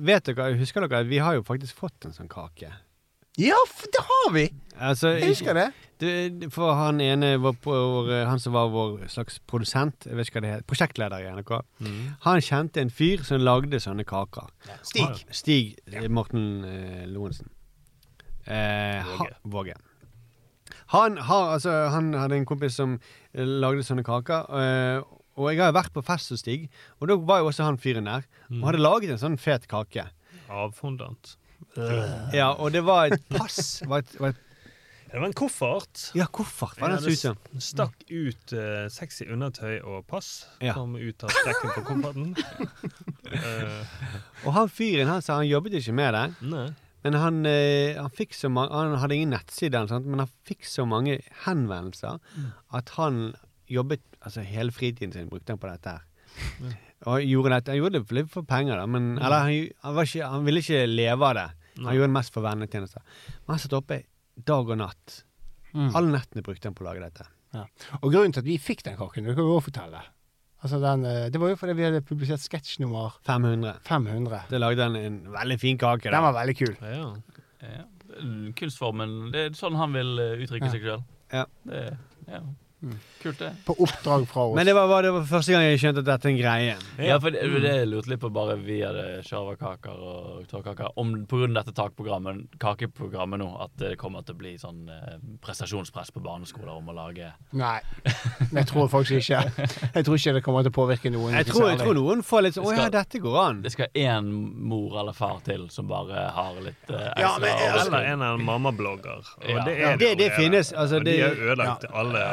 [0.06, 2.72] vet dere, husker dere at vi har jo faktisk fått en sånn kake?
[3.42, 3.58] Ja,
[3.92, 4.46] det har vi!
[4.76, 5.66] Altså, Jeg husker det.
[6.00, 10.42] Du, for han ene, vår, vår, han som var vår slags produsent, jeg vet ikke
[10.42, 11.52] hva det heter, prosjektleder i NRK,
[12.26, 14.50] han kjente en fyr som lagde sånne kaker.
[14.84, 15.22] Stig.
[15.32, 16.04] Stig ja.
[16.12, 17.48] Morten eh, Lorentzen.
[18.46, 19.78] Eh, Våge.
[20.94, 22.98] Han, har, altså, han hadde en kompis som
[23.34, 24.52] eh, lagde sånne kaker.
[24.60, 25.00] eh,
[25.36, 26.70] og jeg har vært på fest hos Stig,
[27.00, 28.28] og da var jo også han fyren der.
[28.52, 30.06] Og hadde laget en sånn fet kake.
[30.52, 31.34] Avfondant.
[32.34, 33.82] Ja, og det var et pass.
[33.88, 34.42] Var et, var et,
[35.12, 36.06] Det var en koffert.
[36.16, 37.38] ja, koffert var Ja, så ut som.
[37.54, 40.48] det stakk ut uh, sexy undertøy og pass.
[40.64, 40.74] Ja.
[40.76, 42.34] Kom ut av strekken på kofferten.
[43.32, 43.86] uh.
[44.46, 46.26] Og han fyren han sa han jobbet ikke med det.
[46.52, 46.66] nei.
[47.06, 49.78] Men han, uh, han fikk så mange Han hadde ingen nettside,
[50.08, 52.18] men han fikk så mange henvendelser
[52.74, 53.36] at han
[53.70, 56.02] jobbet Altså hele fritiden sin brukte han på dette her.
[57.06, 60.08] Og gjorde dette, Han gjorde det litt for penger, da, men Eller han, han, var
[60.10, 61.48] ikke, han ville ikke leve av det.
[61.84, 63.04] Han gjorde det mest for vennetjenester.
[63.46, 64.02] Men han satt oppe
[64.48, 65.22] dag og natt.
[65.76, 67.28] Alle nettene brukte han på å lage dette.
[67.56, 67.66] Ja.
[68.02, 70.02] Og grunnen til at vi fikk den kaken, det kan vi også fortelle.
[70.66, 73.76] Altså den, eh, det var jo fordi vi hadde publisert sketsj nummer 500.
[73.86, 74.40] 500.
[74.50, 76.10] Det lagde han en veldig fin kake.
[76.10, 76.74] Den var veldig kul.
[76.82, 77.12] Ja.
[77.62, 77.84] ja.
[78.56, 80.72] Kunstformen Det er sånn han vil eh, uttrykke Ja.
[80.74, 81.04] seg sjøl.
[81.36, 81.44] Ja.
[81.68, 81.84] Det,
[82.32, 82.42] ja.
[83.22, 83.52] Kult, det.
[83.66, 84.56] På oppdrag fra oss.
[84.56, 86.76] Men det var, det var første gang jeg skjønte at dette er en greie.
[87.02, 91.56] Ja, for det, det lurte litt på bare vi hadde sjarvakaker og tårkaker Om av
[91.58, 96.76] dette takprogrammet, kakeprogrammet nå, at det kommer til å bli sånn eh, prestasjonspress på barneskoler
[96.76, 97.80] om å lage Nei,
[98.54, 99.68] jeg tror faktisk ikke.
[99.96, 101.34] Jeg tror ikke det kommer til å påvirke noen.
[101.40, 103.64] Jeg tror, jeg tror noen får litt sånn Å ja, dette går an.
[103.66, 104.30] Det skal én
[104.70, 108.20] mor eller far til som bare har litt eh, ekstra Ja, men, altså- Eller en
[108.20, 109.26] eller annen mammablogger.
[109.42, 109.66] Og Ja.
[109.66, 110.36] det er det- jo det allerede.
[110.38, 112.24] finnes, altså, Og de har ødelagt alle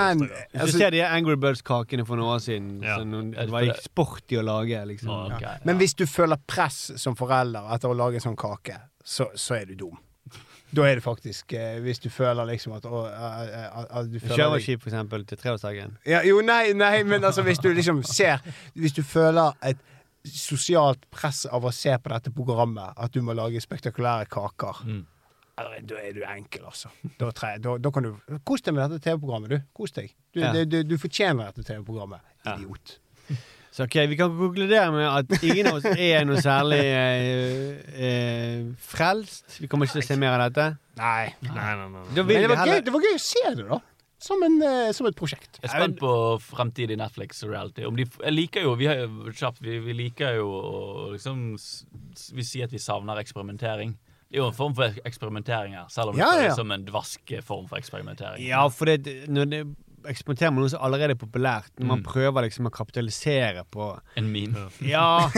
[0.00, 0.50] Men barnebursdager.
[0.50, 2.96] Hvis altså, du ser de Angry Birds-kakene for noen år siden, Ja.
[2.98, 5.08] så noen, det var ikke sporty å lage, liksom.
[5.14, 5.56] Oh, okay, ja.
[5.64, 9.60] Men hvis du føler press som forelder etter å lage en sånn kake, så, så
[9.60, 9.98] er du dum.
[10.72, 14.20] Da er det faktisk eh, Hvis du føler liksom at, å, eh, eh, at du
[14.22, 15.96] føler deg- for eksempel, til treårsdagen.
[16.06, 18.38] Ja, jo, nei, nei, men altså hvis du liksom ser
[18.78, 19.78] Hvis du føler et
[20.30, 25.06] sosialt press av å se på dette programmet, at du må lage spektakulære kaker Mm.
[25.60, 26.90] Ja, Da er du enkel, altså.
[27.20, 28.14] Da, tre, da, da kan du
[28.48, 29.60] Kos deg med dette TV-programmet, du.
[29.76, 30.12] Kos deg.
[30.34, 30.52] Du, Ja.
[30.64, 32.20] du, du fortjener dette TV-programmet.
[32.44, 32.56] Ja.
[32.56, 32.98] Idiot.
[33.70, 38.64] Så ok, vi kan konkludere med at ingen av oss er noe særlig eh, eh,
[38.82, 39.60] frelst.
[39.62, 40.64] Vi kommer ikke til å se mer av dette.
[40.98, 41.28] Nei.
[41.46, 41.86] Nei, nei, nei.
[41.94, 42.02] nei.
[42.10, 43.78] Men det var, gøy, det var gøy å se det, da.
[44.20, 45.60] Som, en, eh, som et prosjekt.
[45.62, 46.10] Jeg er spent på
[46.44, 47.86] fremtidig Netflix og reality.
[47.88, 50.74] Om de, jeg liker jo, vi, har, jo- kjapt, vi, vi liker jo å
[51.14, 51.86] liksom s-
[52.18, 53.94] s- Vi sier at vi savner eksperimentering.
[54.30, 56.48] Det er jo en form for eksperimentering her, selv om det Ja, ja.
[56.52, 58.44] er som en dvask form for eksperimentering.
[58.46, 59.62] Ja, for det, når det
[60.08, 62.04] eksperimenterer med noe som allerede er populært, når man Mm.
[62.06, 64.68] prøver liksom å kapitalisere på En meme.
[64.80, 65.28] Ja!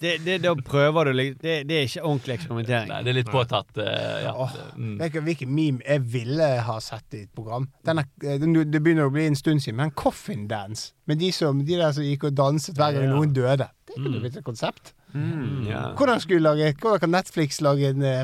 [0.00, 2.88] Det, det, da prøver du liksom det, det er ikke ordentlig eksperimentering.
[2.90, 3.70] Nei, det er litt påtatt.
[3.76, 3.84] Uh,
[4.24, 4.32] ja.
[4.34, 4.96] Åh, mm.
[4.98, 7.68] Vet du hvilken meme jeg ville ha sett i et program?
[7.86, 10.92] Denne, eh, det begynner å bli en stund siden, men Coffin Dance.
[11.06, 13.14] Med de, som, de der som gikk og danset hver gang Ja.
[13.14, 13.68] noen døde.
[13.86, 14.94] Det kunne blitt et konsept.
[15.14, 15.92] Mm, yeah.
[15.94, 18.22] Hvordan, skulle lage, hvordan kan Netflix lage en, eh,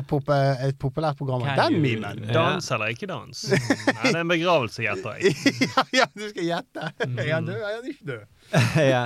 [0.67, 2.25] et populært program av den memen?
[2.27, 2.33] Ja.
[2.35, 3.45] Dans eller ikke dans?
[3.51, 5.35] Nei, det er en begravelse, gjetter jeg.
[5.69, 6.89] ja, ja, du skal gjette.
[7.07, 7.61] Er han død?
[7.61, 8.25] Er han ikke død?
[8.93, 9.05] ja.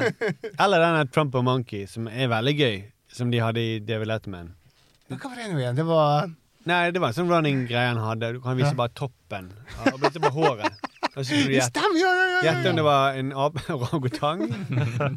[0.65, 2.81] Eller denne Trump og Monkey, som er veldig gøy.
[3.15, 4.49] Som de hadde i David Letterman.
[5.07, 5.77] Men hva var det nå igjen?
[5.77, 6.33] Det var
[6.65, 8.31] Nei, det var en sånn running greie han hadde.
[8.33, 8.79] Du kan vise Ja.
[8.79, 9.51] bare toppen.
[9.93, 10.84] Og bare håret.
[11.15, 14.41] Og så du Det stemmer, ja, ja, ja, gjette om det var en orangutang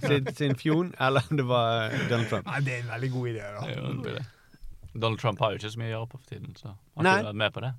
[0.07, 2.47] sin, sin fjon, eller om det var Donald Trump.
[2.47, 3.65] Nei, Det er en veldig god idé, da.
[3.67, 4.27] Det jo en god idé.
[4.99, 7.13] Donald Trump har jo ikke så mye å gjøre på for tiden, så han Nei.
[7.21, 7.73] ikke vært med på det.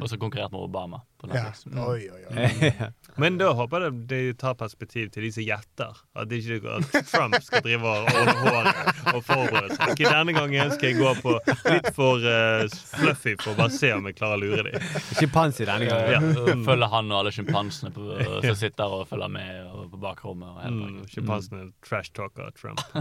[0.00, 1.42] Og så konkurrert med Obama på Ja.
[1.46, 1.66] Netflix.
[1.76, 2.90] Oi, oi, oi.
[3.22, 5.98] Men da håper jeg de tar perspektiv til de som gjetter.
[6.16, 9.92] At, ikke, at Trump skal drive og ordne håret og forberede seg.
[9.94, 11.34] Ikke denne gangen skal jeg gå på
[11.72, 12.64] litt for uh,
[12.96, 14.88] fluffy for å bare se om jeg klarer å lure dem.
[15.18, 16.12] Sjimpanse denne gangen.
[16.16, 16.20] Ja.
[16.36, 20.64] Så Følger han og alle sjimpansene som sitter og følger med og på bakrommet.
[21.12, 22.80] Sjimpansene mm, Mm, trash-talker Trump.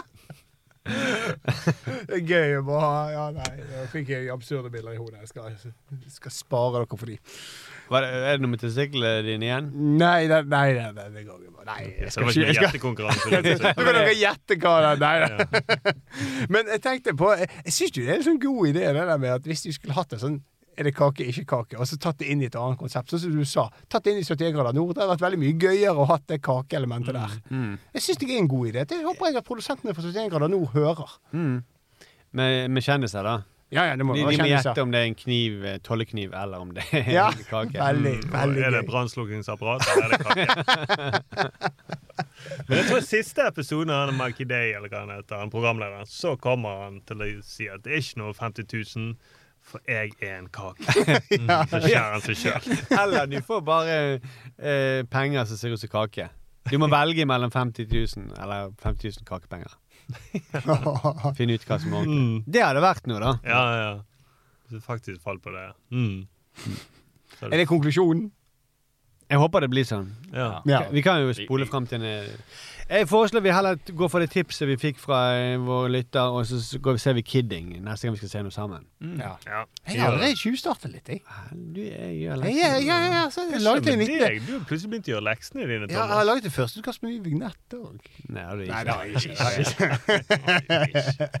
[0.80, 5.20] Det er gøy å ha Ja, nei, nå fikk jeg absurde bilder i hodet.
[5.20, 5.52] Jeg skal,
[6.08, 7.18] skal spare dere for de.
[7.90, 9.70] Er det noe med testiklene dine igjen?
[10.00, 11.66] Nei, nei, nei, nei, det går ikke.
[11.68, 13.28] Nei, jeg skal ikke gjettekonkurranse.
[13.28, 15.02] Nå kan dere gjette hva det er.
[15.04, 15.94] Nei, nei.
[16.54, 19.04] Men jeg tenkte på Jeg, jeg syns jo det er en sånn god idé, det
[19.12, 20.40] der med at hvis du skulle hatt en sånn
[20.78, 21.78] er det kake, ikke kake?
[21.80, 23.10] Og så tatt det inn i et annet konsept.
[23.10, 23.66] Sånn som du sa.
[23.90, 24.94] Tatt det inn i 71 grader nord.
[24.94, 27.34] Det hadde vært veldig mye gøyere å hatt det kakeelementet der.
[27.96, 28.84] Jeg syns det er en god idé.
[28.88, 31.16] Det håper jeg at produsentene for 71 grader nord hører.
[32.30, 33.38] Med, med kjendiser, da?
[33.70, 36.58] Ja, ja, det må De, må gjette om det er en kniv, eh, tollekniv, eller
[36.64, 37.76] om det er Ja, en kake.
[37.78, 41.50] veldig, veldig Er det brannslukkingsapparat, eller er det kake?
[42.68, 46.34] Men jeg tror siste episode av Mikey Day, eller hva han heter, han programlederen, så
[46.40, 49.14] kommer han til å si at det er ikke noe 50 000,
[49.62, 50.84] for jeg er en kake.
[51.70, 52.68] Så skjærer han seg sjøl.
[52.96, 56.28] Eller du får bare eh, penger som ser ut som kake.
[56.70, 59.72] Du må velge mellom 50 000 eller 50 000 kakepenger.
[61.38, 62.26] Finne ut hva som er ordentlig.
[62.26, 62.42] Mm.
[62.50, 63.32] Det hadde vært noe, da.
[63.46, 63.94] Ja, ja.
[64.66, 65.64] Hvis du faktisk faller på det.
[65.94, 66.26] Mm.
[67.48, 68.28] Er det konklusjonen?
[69.30, 70.08] Jeg håper det blir sånn.
[70.34, 70.48] Ja.
[70.66, 70.82] Ja.
[70.90, 72.30] Vi kan jo spole fram til en
[72.90, 76.42] Jeg foreslår vi heller går for det tipset vi fikk fra eh, vår lytter, og
[76.48, 78.82] så går vi, ser vi Kidding neste gang vi skal se noe sammen.
[79.20, 79.36] ja.
[79.46, 79.60] Ja.
[79.86, 81.22] Jeg har allerede tjuvstartet litt, jeg.
[81.54, 82.58] Du jeg gjør Ja, lekser.
[82.58, 84.42] ja, ja, ja, så jeg skjer en med liten deg?
[84.48, 87.22] Du har plutselig begynt å gjøre leksene dine, ja, jeg har laget et førsteutkast med
[87.30, 88.10] vignett òg.
[88.26, 90.20] Nei, det har jeg ikke.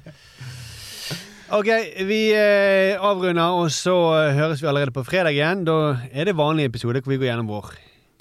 [1.50, 1.66] Ok,
[2.06, 5.64] vi eh, avrunder, og så eh, høres vi allerede på fredag igjen.
[5.66, 7.72] Da er det vanlig episode hvor vi går gjennom vår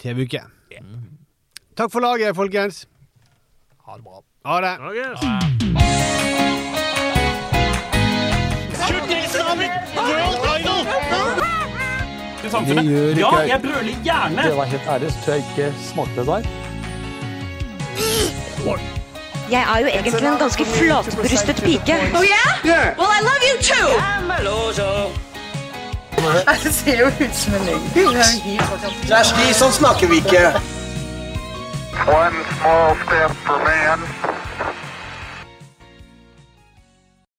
[0.02, 0.42] TV-uke.
[1.78, 2.88] Takk for laget, folkens.
[3.90, 4.22] Ha det bra.
[4.46, 4.68] Ha det.
[4.68, 4.90] Ha
[12.66, 14.44] Det gjør Ja, jeg brøler gjerne!
[14.44, 16.44] Det var helt ærlig, så tror jeg ikke smakte der.
[19.52, 21.96] Jeg er jo egentlig en ganske flatbrystet pike.
[22.16, 22.98] Oh yeah?
[23.00, 23.90] Well, I love you too.
[26.64, 27.82] Det ser jo ut som en løgn.
[27.96, 28.24] Det er
[29.08, 30.79] Kjersti, sånn snakker vi ikke.
[32.08, 34.00] One small step for man,